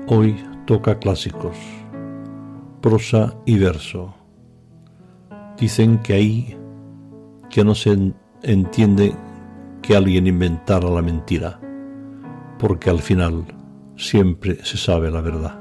Hoy 0.08 0.36
toca 0.66 0.98
clásicos, 0.98 1.56
prosa 2.82 3.34
y 3.46 3.58
verso. 3.58 4.14
Dicen 5.58 6.00
que 6.00 6.12
ahí 6.12 6.58
que 7.48 7.64
no 7.64 7.74
se 7.74 8.12
entiende 8.42 9.14
que 9.80 9.96
alguien 9.96 10.26
inventara 10.26 10.90
la 10.90 11.00
mentira, 11.00 11.58
porque 12.58 12.90
al 12.90 12.98
final 12.98 13.46
siempre 13.96 14.62
se 14.62 14.76
sabe 14.76 15.10
la 15.10 15.22
verdad. 15.22 15.59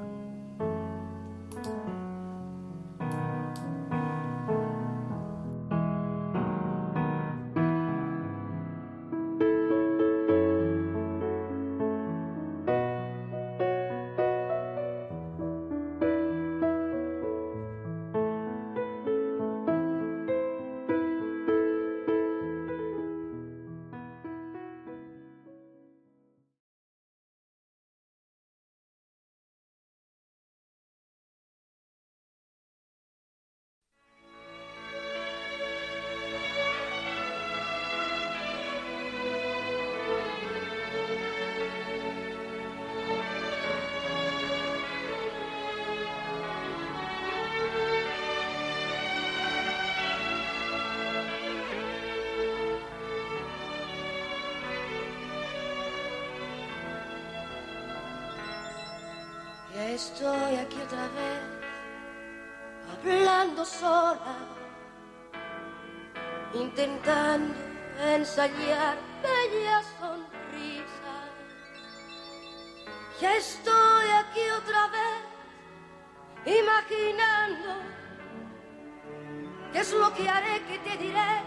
Que 80.68 80.78
te 80.80 80.98
diré 80.98 81.42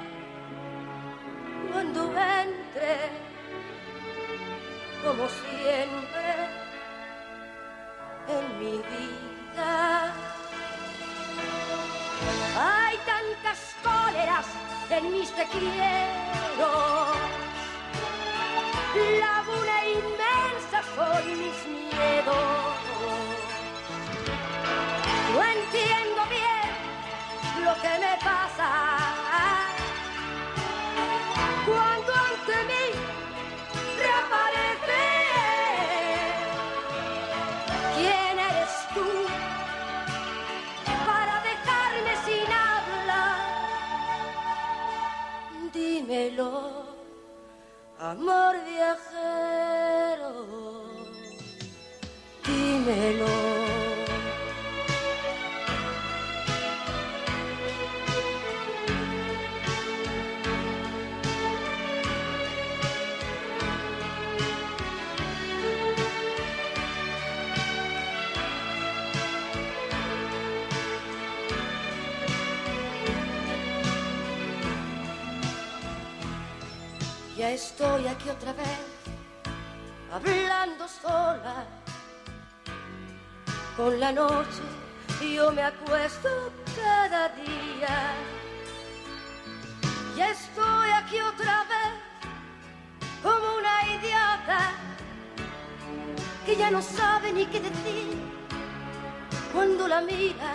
cuando 1.70 2.04
entre, 2.06 3.10
como 5.04 5.28
siempre, 5.28 6.26
en 8.28 8.58
mi 8.58 8.76
vida. 8.78 10.14
Hay 12.58 12.96
tantas 13.06 13.76
cóleras 13.82 14.46
en 14.90 15.12
mis 15.12 15.30
te. 15.30 17.16
Laguna 19.20 19.84
inmensa 19.86 20.82
son 20.94 21.38
mis 21.38 21.66
miedos. 21.66 22.72
Lo 27.64 27.74
que 27.80 27.92
me 28.04 28.14
pasa. 28.24 28.68
Cuando 31.64 32.12
ante 32.12 32.56
mí 32.68 32.86
reaparece. 34.02 35.04
¿Quién 37.96 38.34
eres 38.50 38.74
tú 38.94 39.08
para 41.06 41.34
dejarme 41.50 42.12
sin 42.26 42.48
hablar? 42.68 43.40
Dímelo, 45.72 46.50
amor 48.00 48.54
viajero. 48.64 50.32
Dímelo. 52.44 53.21
Estoy 77.52 78.06
aquí 78.06 78.30
otra 78.30 78.52
vez, 78.54 78.78
hablando 80.10 80.88
sola. 80.88 81.66
Con 83.76 84.00
la 84.00 84.12
noche 84.12 84.62
yo 85.34 85.52
me 85.52 85.62
acuesto 85.62 86.28
cada 86.76 87.28
día. 87.30 88.14
Ya 90.16 90.30
estoy 90.30 90.90
aquí 90.90 91.20
otra 91.20 91.64
vez, 91.64 91.92
como 93.22 93.56
una 93.58 93.86
idiota, 93.96 94.72
que 96.44 96.56
ya 96.56 96.70
no 96.70 96.82
sabe 96.82 97.32
ni 97.32 97.46
qué 97.46 97.60
decir 97.60 98.16
cuando 99.52 99.88
la 99.88 100.00
mira. 100.00 100.54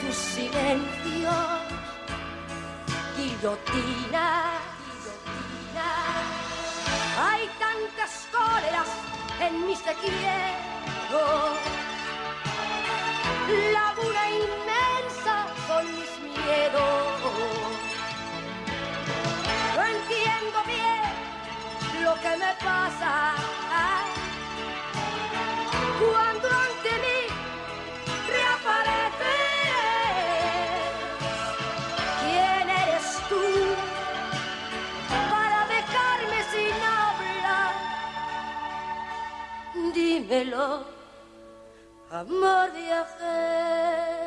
Tu 0.00 0.12
silencio 0.12 1.57
guillotina. 3.18 4.28
Hay 7.20 7.50
tantas 7.58 8.28
cóleras 8.30 8.88
en 9.40 9.66
mis 9.66 9.80
te 9.82 9.94
quiero. 9.94 11.24
Laguna 13.72 14.22
inmensa 14.42 15.36
son 15.66 15.84
mis 15.96 16.12
miedos. 16.20 17.02
No 19.76 19.82
entiendo 19.96 20.58
bien 20.66 21.12
lo 22.04 22.14
que 22.22 22.32
me 22.42 22.52
pasa. 22.66 23.34
Dímelo, 39.94 40.84
amor 42.10 42.72
viajero. 42.72 44.17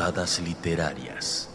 Literarias. 0.00 1.50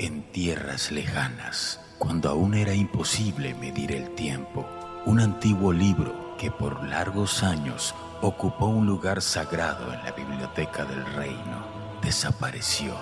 En 0.00 0.32
tierras 0.32 0.90
lejanas, 0.90 1.78
cuando 1.98 2.28
aún 2.28 2.54
era 2.54 2.74
imposible 2.74 3.54
medir 3.54 3.92
el 3.92 4.10
tiempo, 4.16 4.66
un 5.06 5.20
antiguo 5.20 5.72
libro 5.72 6.34
que 6.38 6.50
por 6.50 6.82
largos 6.82 7.44
años 7.44 7.94
ocupó 8.20 8.66
un 8.66 8.86
lugar 8.86 9.22
sagrado 9.22 9.92
en 9.92 10.02
la 10.02 10.10
biblioteca 10.10 10.84
del 10.84 11.06
reino, 11.14 11.64
desapareció. 12.02 12.96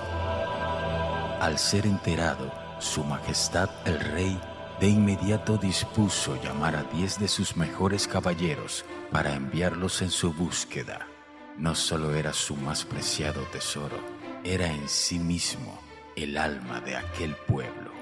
Al 1.40 1.58
ser 1.58 1.86
enterado, 1.86 2.52
Su 2.80 3.02
Majestad 3.02 3.70
el 3.86 3.98
Rey 3.98 4.38
de 4.78 4.88
inmediato 4.88 5.56
dispuso 5.56 6.36
llamar 6.42 6.76
a 6.76 6.82
diez 6.82 7.18
de 7.18 7.28
sus 7.28 7.56
mejores 7.56 8.06
caballeros 8.06 8.84
para 9.10 9.34
enviarlos 9.34 10.02
en 10.02 10.10
su 10.10 10.34
búsqueda. 10.34 11.11
No 11.58 11.74
solo 11.74 12.14
era 12.14 12.32
su 12.32 12.56
más 12.56 12.84
preciado 12.84 13.42
tesoro, 13.52 13.98
era 14.42 14.66
en 14.72 14.88
sí 14.88 15.18
mismo 15.18 15.78
el 16.16 16.36
alma 16.36 16.80
de 16.80 16.96
aquel 16.96 17.34
pueblo. 17.34 17.92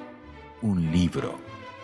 Un 0.63 0.93
libro 0.93 1.39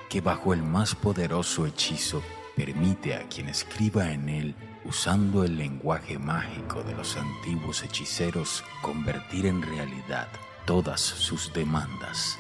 que 0.08 0.20
bajo 0.20 0.54
el 0.54 0.62
más 0.62 0.94
poderoso 0.94 1.66
hechizo 1.66 2.22
permite 2.56 3.14
a 3.14 3.28
quien 3.28 3.48
escriba 3.48 4.12
en 4.12 4.28
él, 4.28 4.54
usando 4.84 5.44
el 5.44 5.56
lenguaje 5.56 6.18
mágico 6.18 6.82
de 6.82 6.94
los 6.94 7.16
antiguos 7.16 7.82
hechiceros, 7.82 8.64
convertir 8.80 9.46
en 9.46 9.60
realidad 9.60 10.28
todas 10.64 11.00
sus 11.00 11.52
demandas. 11.52 12.38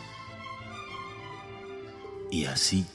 Y 2.30 2.46
así, 2.46 2.86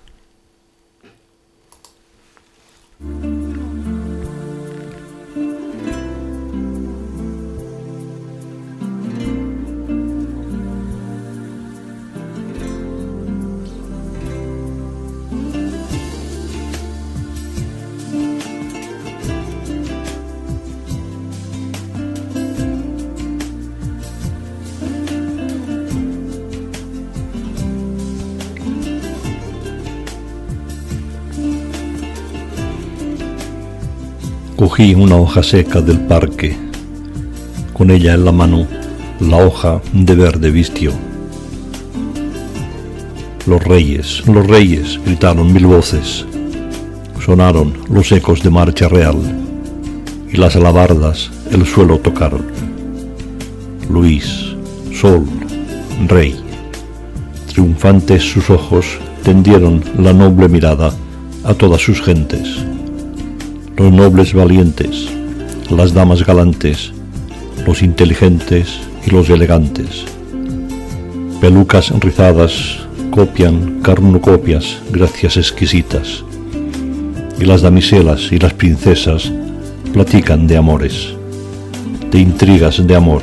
Cogí 34.72 34.94
una 34.94 35.16
hoja 35.16 35.42
seca 35.42 35.82
del 35.82 36.00
parque, 36.00 36.56
con 37.74 37.90
ella 37.90 38.14
en 38.14 38.24
la 38.24 38.32
mano, 38.32 38.66
la 39.20 39.36
hoja 39.36 39.82
de 39.92 40.14
verde 40.14 40.50
vistió. 40.50 40.92
Los 43.46 43.62
reyes, 43.64 44.26
los 44.26 44.46
reyes, 44.46 44.98
gritaron 45.04 45.52
mil 45.52 45.66
voces, 45.66 46.24
sonaron 47.22 47.74
los 47.90 48.10
ecos 48.12 48.42
de 48.42 48.48
marcha 48.48 48.88
real, 48.88 49.18
y 50.32 50.38
las 50.38 50.56
alabardas 50.56 51.30
el 51.50 51.66
suelo 51.66 51.98
tocaron. 51.98 52.46
Luis, 53.90 54.54
sol, 54.98 55.26
rey, 56.08 56.34
triunfantes 57.52 58.22
sus 58.22 58.48
ojos 58.48 58.86
tendieron 59.22 59.84
la 59.98 60.14
noble 60.14 60.48
mirada 60.48 60.94
a 61.44 61.52
todas 61.52 61.82
sus 61.82 62.00
gentes 62.00 62.64
los 63.76 63.92
nobles 63.92 64.34
valientes, 64.34 65.08
las 65.70 65.94
damas 65.94 66.24
galantes, 66.24 66.92
los 67.66 67.82
inteligentes 67.82 68.80
y 69.06 69.10
los 69.10 69.30
elegantes. 69.30 70.04
Pelucas 71.40 71.90
rizadas 72.00 72.86
copian 73.10 73.80
carnocopias 73.80 74.78
gracias 74.90 75.36
exquisitas, 75.36 76.24
y 77.38 77.44
las 77.44 77.62
damiselas 77.62 78.30
y 78.30 78.38
las 78.38 78.52
princesas 78.52 79.32
platican 79.92 80.46
de 80.46 80.56
amores, 80.56 81.14
de 82.10 82.20
intrigas 82.20 82.86
de 82.86 82.94
amor. 82.94 83.22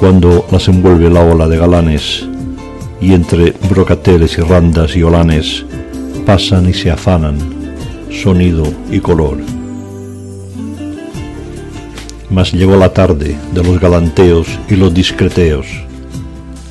Cuando 0.00 0.46
las 0.50 0.68
envuelve 0.68 1.10
la 1.10 1.20
ola 1.20 1.48
de 1.48 1.58
galanes, 1.58 2.26
y 3.00 3.12
entre 3.12 3.52
brocateles 3.68 4.38
y 4.38 4.40
randas 4.40 4.96
y 4.96 5.02
olanes 5.02 5.64
pasan 6.24 6.68
y 6.68 6.72
se 6.72 6.90
afanan 6.90 7.55
sonido 8.22 8.64
y 8.90 9.00
color. 9.00 9.38
Mas 12.30 12.52
llegó 12.52 12.76
la 12.76 12.92
tarde 12.92 13.36
de 13.52 13.62
los 13.62 13.80
galanteos 13.80 14.46
y 14.68 14.76
los 14.76 14.92
discreteos. 14.92 15.66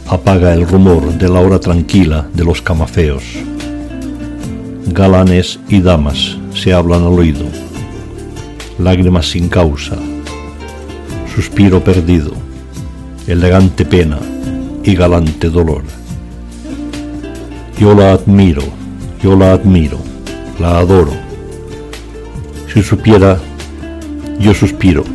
Apaga 0.08 0.54
el 0.54 0.68
rumor 0.68 1.14
de 1.18 1.30
la 1.30 1.40
hora 1.40 1.60
tranquila 1.60 2.28
de 2.34 2.44
los 2.44 2.62
camafeos. 2.62 3.24
Galanes 4.88 5.60
y 5.70 5.82
damas 5.82 6.38
se 6.54 6.74
hablan 6.74 7.02
al 7.02 7.14
oído. 7.14 7.46
Lágrimas 8.78 9.30
sin 9.30 9.48
causa. 9.48 9.96
Suspiro 11.34 11.84
perdido. 11.84 12.32
Elegante 13.28 13.86
pena 13.86 14.20
y 14.84 14.96
galante 14.96 15.50
dolor. 15.50 15.84
Yo 17.80 17.96
la 17.96 18.14
admiro, 18.14 18.64
yo 19.22 19.36
la 19.36 19.54
admiro, 19.54 19.98
la 20.60 20.80
adoro 20.80 21.25
si 22.76 22.84
supiera, 22.84 23.40
yo 24.38 24.54
suspiro. 24.54 25.06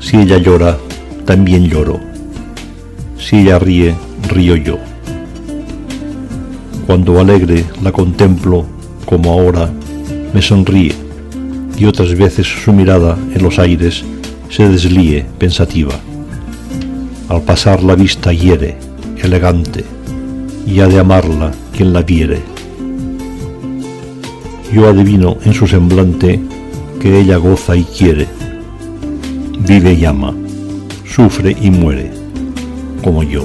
Si 0.00 0.16
ella 0.16 0.38
llora, 0.38 0.78
también 1.26 1.68
lloro. 1.68 2.00
Si 3.18 3.40
ella 3.40 3.58
ríe, 3.58 3.94
río 4.30 4.56
yo. 4.56 4.78
Cuando 6.86 7.20
alegre 7.20 7.66
la 7.82 7.92
contemplo, 7.92 8.64
como 9.04 9.32
ahora, 9.32 9.68
me 10.32 10.40
sonríe, 10.40 10.94
y 11.76 11.84
otras 11.84 12.16
veces 12.16 12.46
su 12.46 12.72
mirada 12.72 13.18
en 13.34 13.42
los 13.42 13.58
aires 13.58 14.02
se 14.48 14.66
deslíe 14.66 15.26
pensativa. 15.38 15.92
Al 17.28 17.42
pasar 17.42 17.82
la 17.82 17.96
vista 17.96 18.32
hiere, 18.32 18.78
elegante, 19.22 19.84
y 20.66 20.80
ha 20.80 20.88
de 20.88 21.00
amarla 21.00 21.52
quien 21.76 21.92
la 21.92 22.00
viere. 22.00 22.40
Yo 24.72 24.88
adivino 24.88 25.36
en 25.44 25.52
su 25.52 25.66
semblante 25.66 26.40
que 27.02 27.18
ella 27.18 27.36
goza 27.36 27.74
y 27.74 27.82
quiere, 27.82 28.28
vive 29.58 29.92
y 29.92 30.04
ama, 30.04 30.32
sufre 31.04 31.56
y 31.60 31.68
muere, 31.68 32.12
como 33.02 33.24
yo. 33.24 33.44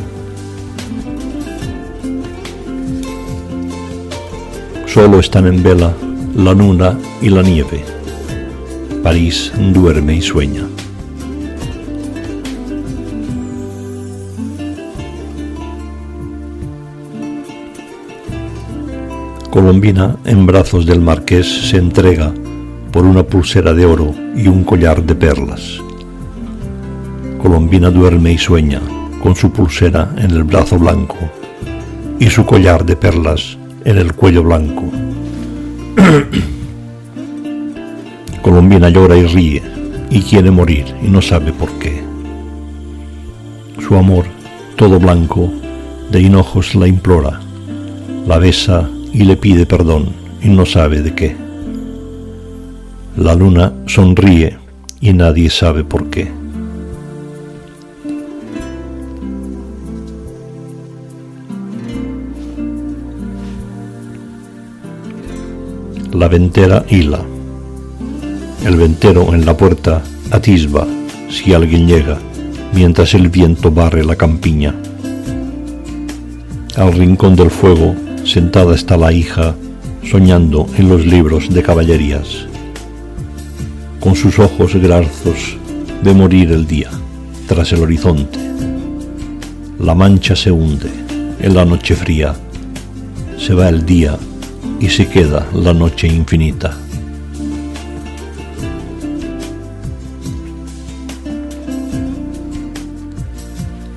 Solo 4.86 5.20
están 5.20 5.48
en 5.48 5.64
vela 5.64 5.92
la 6.36 6.54
luna 6.54 7.00
y 7.20 7.30
la 7.30 7.42
nieve. 7.42 7.84
París 9.02 9.52
duerme 9.74 10.18
y 10.18 10.22
sueña. 10.22 10.68
Colombina, 19.50 20.16
en 20.26 20.46
brazos 20.46 20.86
del 20.86 21.02
marqués, 21.02 21.70
se 21.72 21.78
entrega 21.78 22.32
por 22.98 23.06
una 23.06 23.22
pulsera 23.22 23.76
de 23.76 23.86
oro 23.86 24.12
y 24.36 24.48
un 24.48 24.64
collar 24.64 25.04
de 25.04 25.14
perlas. 25.14 25.80
Colombina 27.40 27.92
duerme 27.92 28.32
y 28.32 28.40
sueña 28.40 28.82
con 29.22 29.36
su 29.36 29.52
pulsera 29.52 30.16
en 30.18 30.32
el 30.32 30.44
brazo 30.44 30.80
blanco 30.80 31.16
y 32.18 32.26
su 32.26 32.44
collar 32.44 32.84
de 32.84 32.96
perlas 32.96 33.56
en 33.86 34.00
el 34.00 34.14
cuello 34.14 34.42
blanco. 34.42 34.86
Colombina 38.42 38.90
llora 38.90 39.16
y 39.16 39.28
ríe 39.28 39.62
y 40.10 40.24
quiere 40.24 40.50
morir 40.50 40.86
y 41.00 41.08
no 41.08 41.22
sabe 41.22 41.54
por 41.54 41.70
qué. 41.74 42.02
Su 43.80 43.96
amor, 43.96 44.26
todo 44.76 45.00
blanco, 45.00 45.54
de 46.10 46.20
hinojos 46.20 46.74
la 46.74 46.88
implora, 46.88 47.42
la 48.26 48.40
besa 48.40 48.90
y 49.14 49.24
le 49.24 49.38
pide 49.38 49.68
perdón 49.68 50.10
y 50.42 50.48
no 50.48 50.66
sabe 50.66 51.04
de 51.04 51.14
qué. 51.14 51.47
La 53.18 53.34
luna 53.34 53.74
sonríe 53.88 54.58
y 55.02 55.12
nadie 55.12 55.50
sabe 55.50 55.84
por 55.84 56.08
qué. 56.12 56.30
La 66.14 66.28
ventera 66.28 66.86
hila. 66.88 67.22
El 68.64 68.76
ventero 68.76 69.34
en 69.34 69.48
la 69.48 69.58
puerta 69.58 70.04
atisba 70.30 70.86
si 71.32 71.56
alguien 71.56 71.88
llega, 71.88 72.20
mientras 72.72 73.16
el 73.16 73.30
viento 73.30 73.72
barre 73.72 74.06
la 74.06 74.16
campiña. 74.16 74.76
Al 76.76 76.94
rincón 76.94 77.36
del 77.36 77.50
fuego 77.50 77.96
sentada 78.26 78.76
está 78.76 78.96
la 78.96 79.12
hija, 79.12 79.56
soñando 80.04 80.68
en 80.78 80.88
los 80.88 81.04
libros 81.04 81.52
de 81.52 81.64
caballerías 81.64 82.47
con 84.00 84.16
sus 84.16 84.40
ojos 84.40 84.76
grarzos 84.76 85.58
de 86.04 86.14
morir 86.14 86.52
el 86.52 86.68
día 86.68 86.90
tras 87.48 87.72
el 87.72 87.82
horizonte. 87.82 88.40
La 89.80 89.96
mancha 89.96 90.36
se 90.36 90.52
hunde 90.52 90.90
en 91.40 91.56
la 91.56 91.66
noche 91.66 91.96
fría, 91.96 92.36
se 93.38 93.54
va 93.54 93.70
el 93.70 93.86
día 93.86 94.18
y 94.80 94.90
se 94.90 95.08
queda 95.08 95.48
la 95.54 95.74
noche 95.74 96.08
infinita. 96.08 96.76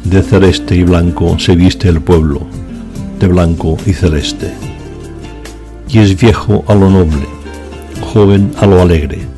De 0.04 0.22
celeste 0.22 0.74
y 0.74 0.82
blanco 0.82 1.38
se 1.38 1.54
viste 1.54 1.88
el 1.88 2.00
pueblo, 2.00 2.40
de 3.20 3.28
blanco 3.28 3.76
y 3.86 3.92
celeste. 3.92 4.52
Y 5.88 5.98
es 5.98 6.20
viejo 6.20 6.64
a 6.66 6.74
lo 6.74 6.90
noble, 6.90 7.26
joven 8.12 8.52
a 8.58 8.66
lo 8.66 8.80
alegre, 8.80 9.29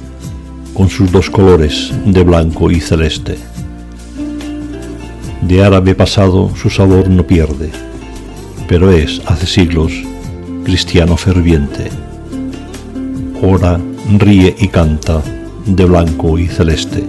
con 0.74 0.88
sus 0.88 1.10
dos 1.12 1.30
colores 1.30 1.92
de 2.04 2.22
blanco 2.22 2.70
y 2.70 2.80
celeste. 2.80 3.36
De 5.42 5.62
árabe 5.62 5.94
pasado 5.94 6.50
su 6.56 6.70
sabor 6.70 7.08
no 7.08 7.26
pierde, 7.26 7.70
pero 8.68 8.90
es, 8.90 9.20
hace 9.26 9.46
siglos, 9.46 9.92
cristiano 10.64 11.16
ferviente. 11.16 11.90
Ora, 13.42 13.80
ríe 14.18 14.54
y 14.58 14.68
canta 14.68 15.22
de 15.66 15.84
blanco 15.84 16.38
y 16.38 16.46
celeste. 16.48 17.04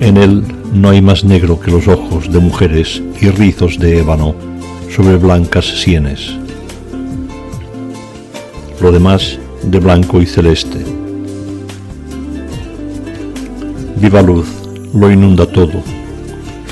En 0.00 0.16
él 0.16 0.44
no 0.74 0.90
hay 0.90 1.00
más 1.00 1.24
negro 1.24 1.58
que 1.58 1.70
los 1.70 1.88
ojos 1.88 2.30
de 2.30 2.38
mujeres 2.38 3.02
y 3.20 3.30
rizos 3.30 3.78
de 3.78 4.00
ébano 4.00 4.34
sobre 4.94 5.16
blancas 5.16 5.64
sienes. 5.64 6.36
Lo 8.80 8.92
demás 8.92 9.38
de 9.62 9.78
blanco 9.78 10.20
y 10.20 10.26
celeste. 10.26 11.03
Viva 14.04 14.20
luz 14.20 14.46
lo 14.92 15.10
inunda 15.10 15.46
todo, 15.46 15.80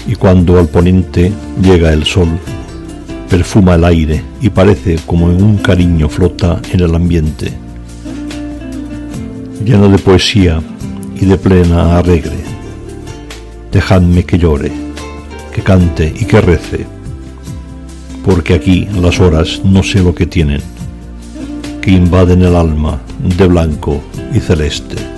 y 0.07 0.15
cuando 0.17 0.59
al 0.59 0.69
poniente 0.69 1.33
llega 1.63 1.91
el 1.91 2.05
sol, 2.05 2.29
perfuma 3.31 3.77
el 3.77 3.85
aire 3.85 4.23
y 4.43 4.51
parece 4.51 4.97
como 5.07 5.31
en 5.31 5.43
un 5.43 5.57
cariño 5.57 6.11
flota 6.11 6.61
en 6.71 6.81
el 6.81 6.95
ambiente, 6.95 7.51
lleno 9.65 9.89
de 9.89 9.97
poesía 9.97 10.61
y 11.19 11.25
de 11.25 11.39
plena 11.39 11.97
alegre 11.97 12.37
dejadme 13.73 14.25
que 14.25 14.37
llore, 14.37 14.71
que 15.55 15.63
cante 15.63 16.13
y 16.15 16.27
que 16.27 16.39
rece, 16.39 16.85
porque 18.27 18.53
aquí 18.53 18.87
las 19.01 19.19
horas 19.21 19.63
no 19.65 19.83
sé 19.83 20.01
lo 20.03 20.15
que 20.15 20.27
tienen, 20.27 20.61
que 21.81 21.93
invaden 21.93 22.43
el 22.43 22.55
alma 22.55 23.01
de 23.39 23.47
blanco 23.47 24.03
y 24.35 24.39
celeste. 24.39 25.12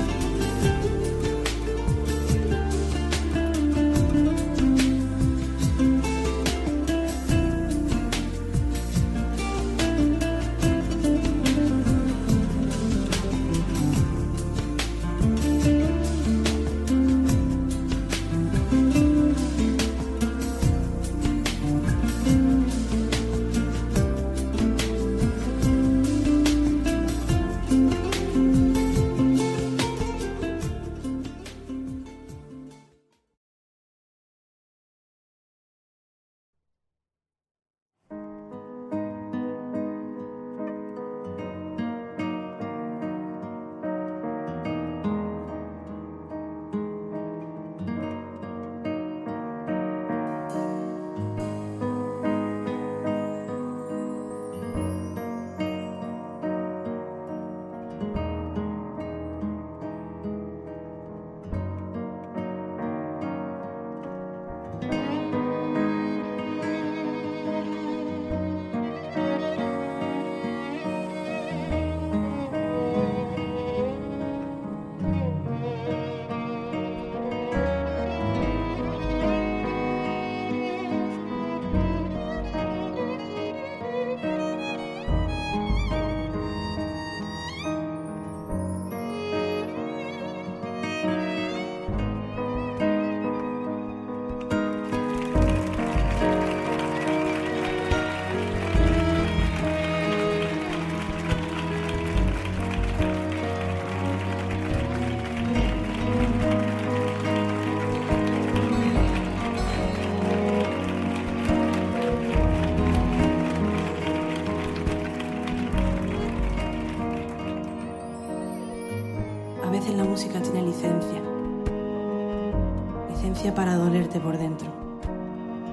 Para 123.54 123.76
dolerte 123.76 124.20
por 124.20 124.38
dentro, 124.38 124.68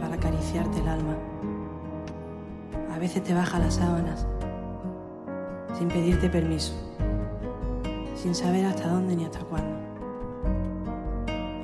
para 0.01 0.16
acariciarte 0.16 0.80
el 0.80 0.88
alma. 0.88 1.16
A 2.93 2.99
veces 2.99 3.24
te 3.24 3.34
baja 3.34 3.59
las 3.59 3.76
sábanas, 3.76 4.28
sin 5.78 5.88
pedirte 5.88 6.30
permiso, 6.30 6.74
sin 8.16 8.36
saber 8.36 8.66
hasta 8.66 8.88
dónde 8.88 9.16
ni 9.16 9.26
hasta 9.26 9.39
cuándo. 9.39 9.78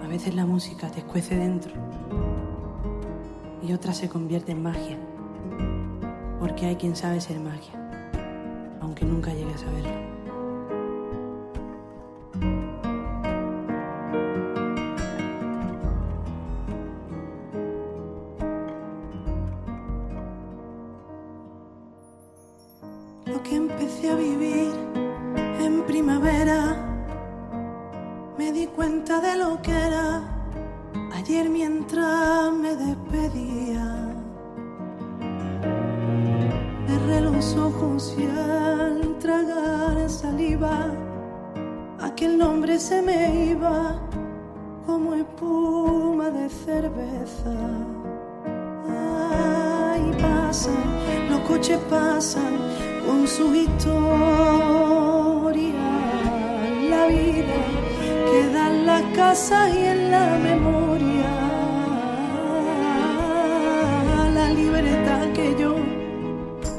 A 0.03 0.07
veces 0.07 0.33
la 0.33 0.45
música 0.45 0.89
te 0.89 0.99
escuece 0.99 1.35
dentro 1.37 1.73
y 3.61 3.73
otra 3.73 3.93
se 3.93 4.09
convierte 4.09 4.53
en 4.53 4.63
magia, 4.63 4.97
porque 6.39 6.65
hay 6.65 6.77
quien 6.77 6.95
sabe 6.95 7.21
ser 7.21 7.39
magia, 7.39 7.73
aunque 8.81 9.05
nunca 9.05 9.33
llegue 9.33 9.53
a 9.53 9.57
saberlo. 9.57 10.16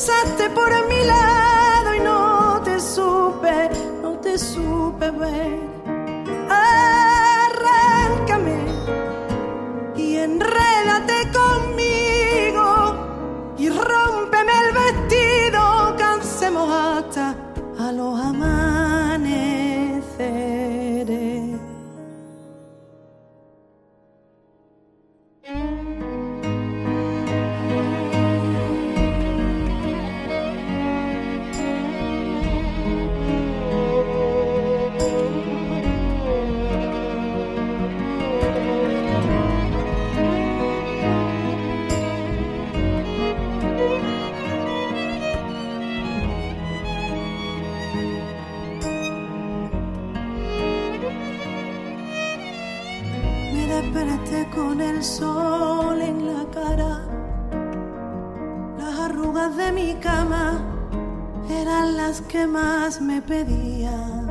pasaste 0.00 0.48
por 0.50 0.70
mi 0.88 1.04
lado 1.04 1.94
y 1.94 2.00
no 2.00 2.62
te 2.64 2.80
supe, 2.80 3.68
no 4.00 4.18
te 4.18 4.38
supe 4.38 5.10
ver. 5.10 5.69
El 55.00 55.04
sol 55.06 56.02
en 56.02 56.26
la 56.26 56.44
cara. 56.50 57.00
Las 58.78 58.98
arrugas 59.06 59.56
de 59.56 59.72
mi 59.72 59.94
cama 59.94 60.60
eran 61.48 61.96
las 61.96 62.20
que 62.20 62.46
más 62.46 63.00
me 63.00 63.22
pedían. 63.22 64.28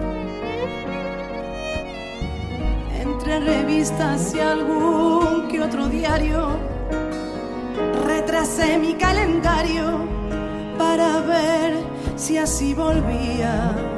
Entre 3.01 3.39
revistas 3.39 4.35
y 4.35 4.39
algún 4.41 5.47
que 5.47 5.59
otro 5.59 5.87
diario, 5.87 6.49
retrasé 8.05 8.77
mi 8.77 8.93
calendario 8.93 9.85
para 10.77 11.19
ver 11.21 11.73
si 12.15 12.37
así 12.37 12.75
volvías. 12.75 13.88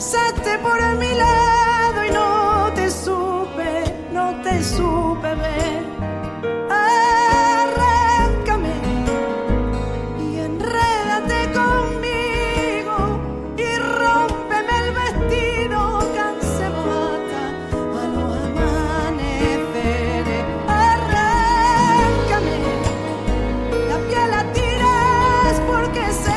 Pasaste 0.00 0.52
por 0.60 0.80
mi 0.96 1.12
lado 1.12 2.04
y 2.06 2.10
no 2.10 2.72
te 2.74 2.90
supe, 2.90 3.84
no 4.14 4.34
te 4.42 4.64
supe 4.64 5.34
ver. 5.34 5.84
Arráncame 6.70 8.72
y 10.26 10.38
enrédate 10.38 11.52
conmigo 11.52 13.20
y 13.58 13.76
rómpeme 14.00 14.74
el 14.84 14.90
vestido, 15.02 15.78
cansemos 16.16 16.88
hasta 17.12 17.42
a 18.00 18.02
los 18.14 18.32
amaneceres. 18.48 20.44
Arráncame 20.88 22.56
la 23.90 23.98
piel 24.08 24.30
la 24.30 24.42
tiras 24.54 25.54
porque 25.70 26.04
sé, 26.24 26.29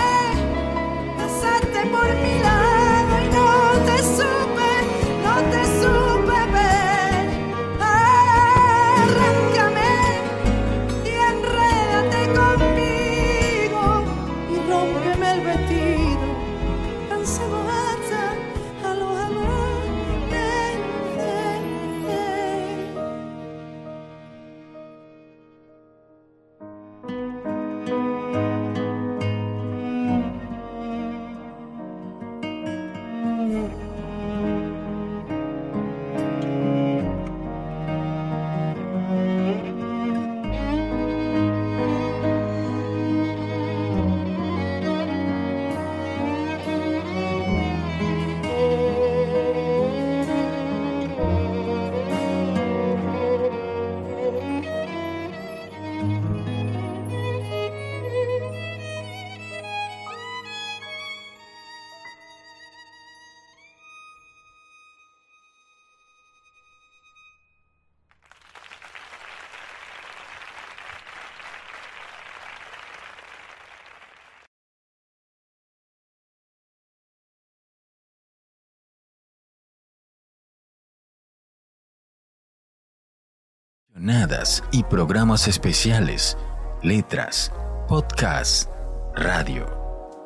Nadas 84.04 84.62
y 84.74 84.84
programas 84.84 85.48
especiales, 85.48 86.38
letras, 86.82 87.54
podcasts, 87.88 88.68
radio, 89.16 89.66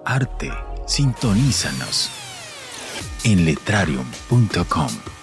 arte. 0.03 0.51
Sintonízanos 0.87 2.09
en 3.23 3.45
letrarium.com. 3.45 5.16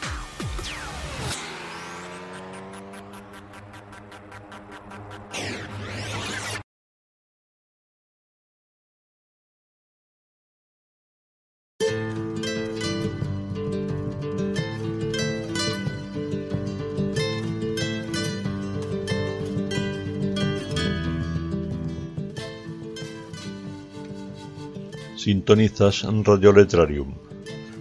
Sintonizas 25.45 26.07
Radio 26.25 26.53
Letrarium. 26.55 27.12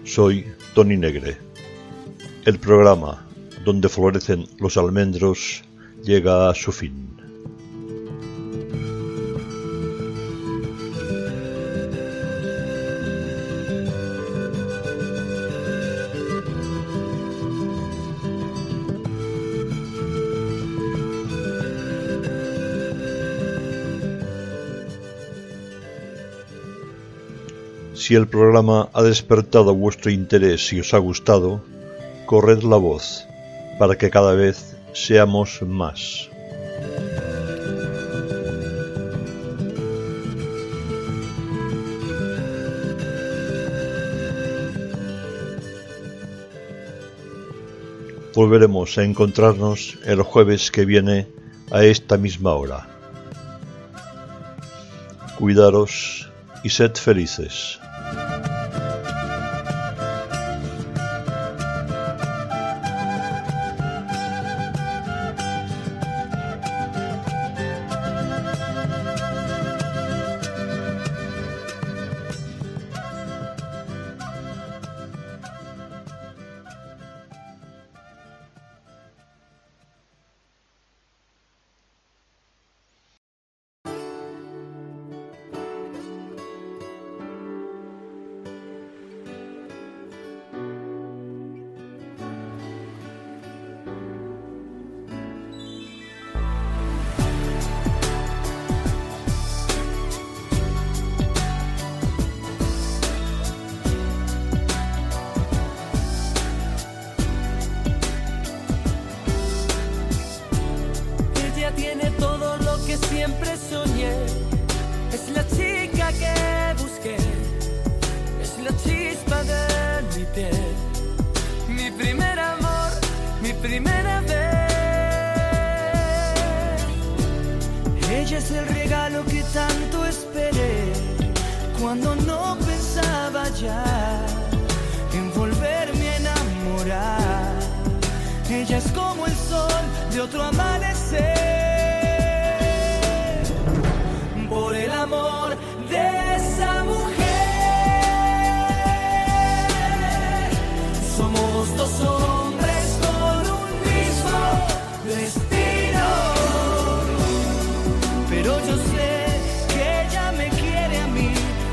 Soy 0.03 0.45
Tony 0.75 0.97
Negre. 0.97 1.37
El 2.43 2.59
programa 2.59 3.25
donde 3.63 3.87
florecen 3.87 4.45
los 4.59 4.75
almendros 4.75 5.63
llega 6.03 6.49
a 6.49 6.55
su 6.55 6.73
fin. 6.73 7.22
Si 28.03 28.15
el 28.15 28.27
programa 28.27 28.89
ha 28.91 29.01
despertado 29.01 29.73
vuestro 29.73 30.11
interés 30.11 30.73
y 30.73 30.81
os 30.81 30.93
ha 30.93 30.97
gustado, 30.97 31.63
corred 32.25 32.61
la 32.61 32.75
voz 32.75 33.25
para 33.79 33.97
que 33.97 34.09
cada 34.09 34.33
vez 34.33 34.75
seamos 34.91 35.61
más. 35.61 36.27
Volveremos 48.35 48.97
a 48.97 49.05
encontrarnos 49.05 49.97
el 50.03 50.23
jueves 50.23 50.71
que 50.71 50.83
viene 50.83 51.29
a 51.71 51.85
esta 51.85 52.17
misma 52.17 52.51
hora. 52.51 52.85
Cuidaros 55.39 56.29
y 56.65 56.69
sed 56.69 56.95
felices. 56.95 57.79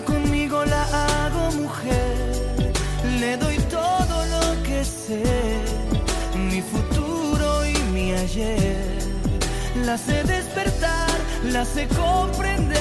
Conmigo 0.00 0.64
la 0.64 0.84
hago 0.84 1.52
mujer, 1.52 2.72
le 3.20 3.36
doy 3.36 3.58
todo 3.70 4.24
lo 4.24 4.62
que 4.62 4.82
sé, 4.84 5.22
mi 6.34 6.62
futuro 6.62 7.66
y 7.66 7.74
mi 7.92 8.12
ayer. 8.12 8.98
La 9.84 9.98
sé 9.98 10.24
despertar, 10.24 11.10
la 11.52 11.66
sé 11.66 11.86
comprender. 11.88 12.80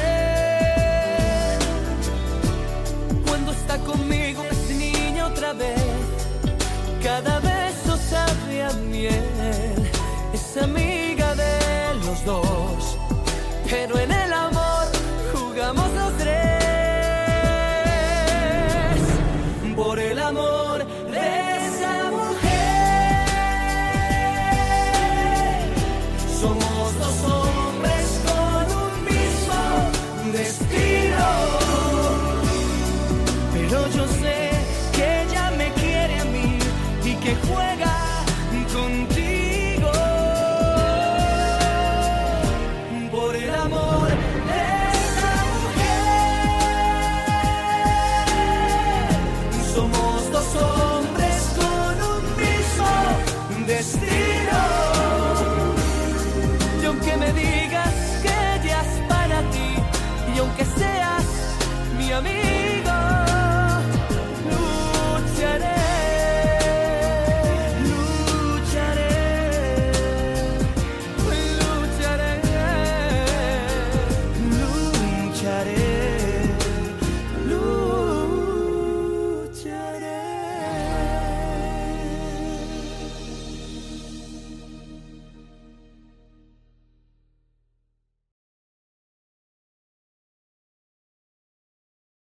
Cuando 3.27 3.51
está 3.51 3.77
conmigo 3.79 4.43
es 4.49 4.69
niña 4.73 5.27
otra 5.27 5.51
vez, 5.51 5.83
cada 7.03 7.39
beso 7.39 7.97
sabe 8.09 8.63
a 8.63 8.71
miel, 8.89 9.89
es 10.33 10.63
amiga 10.63 11.35
de 11.35 11.93
los 12.05 12.23
dos, 12.23 12.97
pero 13.69 13.99
en 13.99 14.11
el 14.11 14.31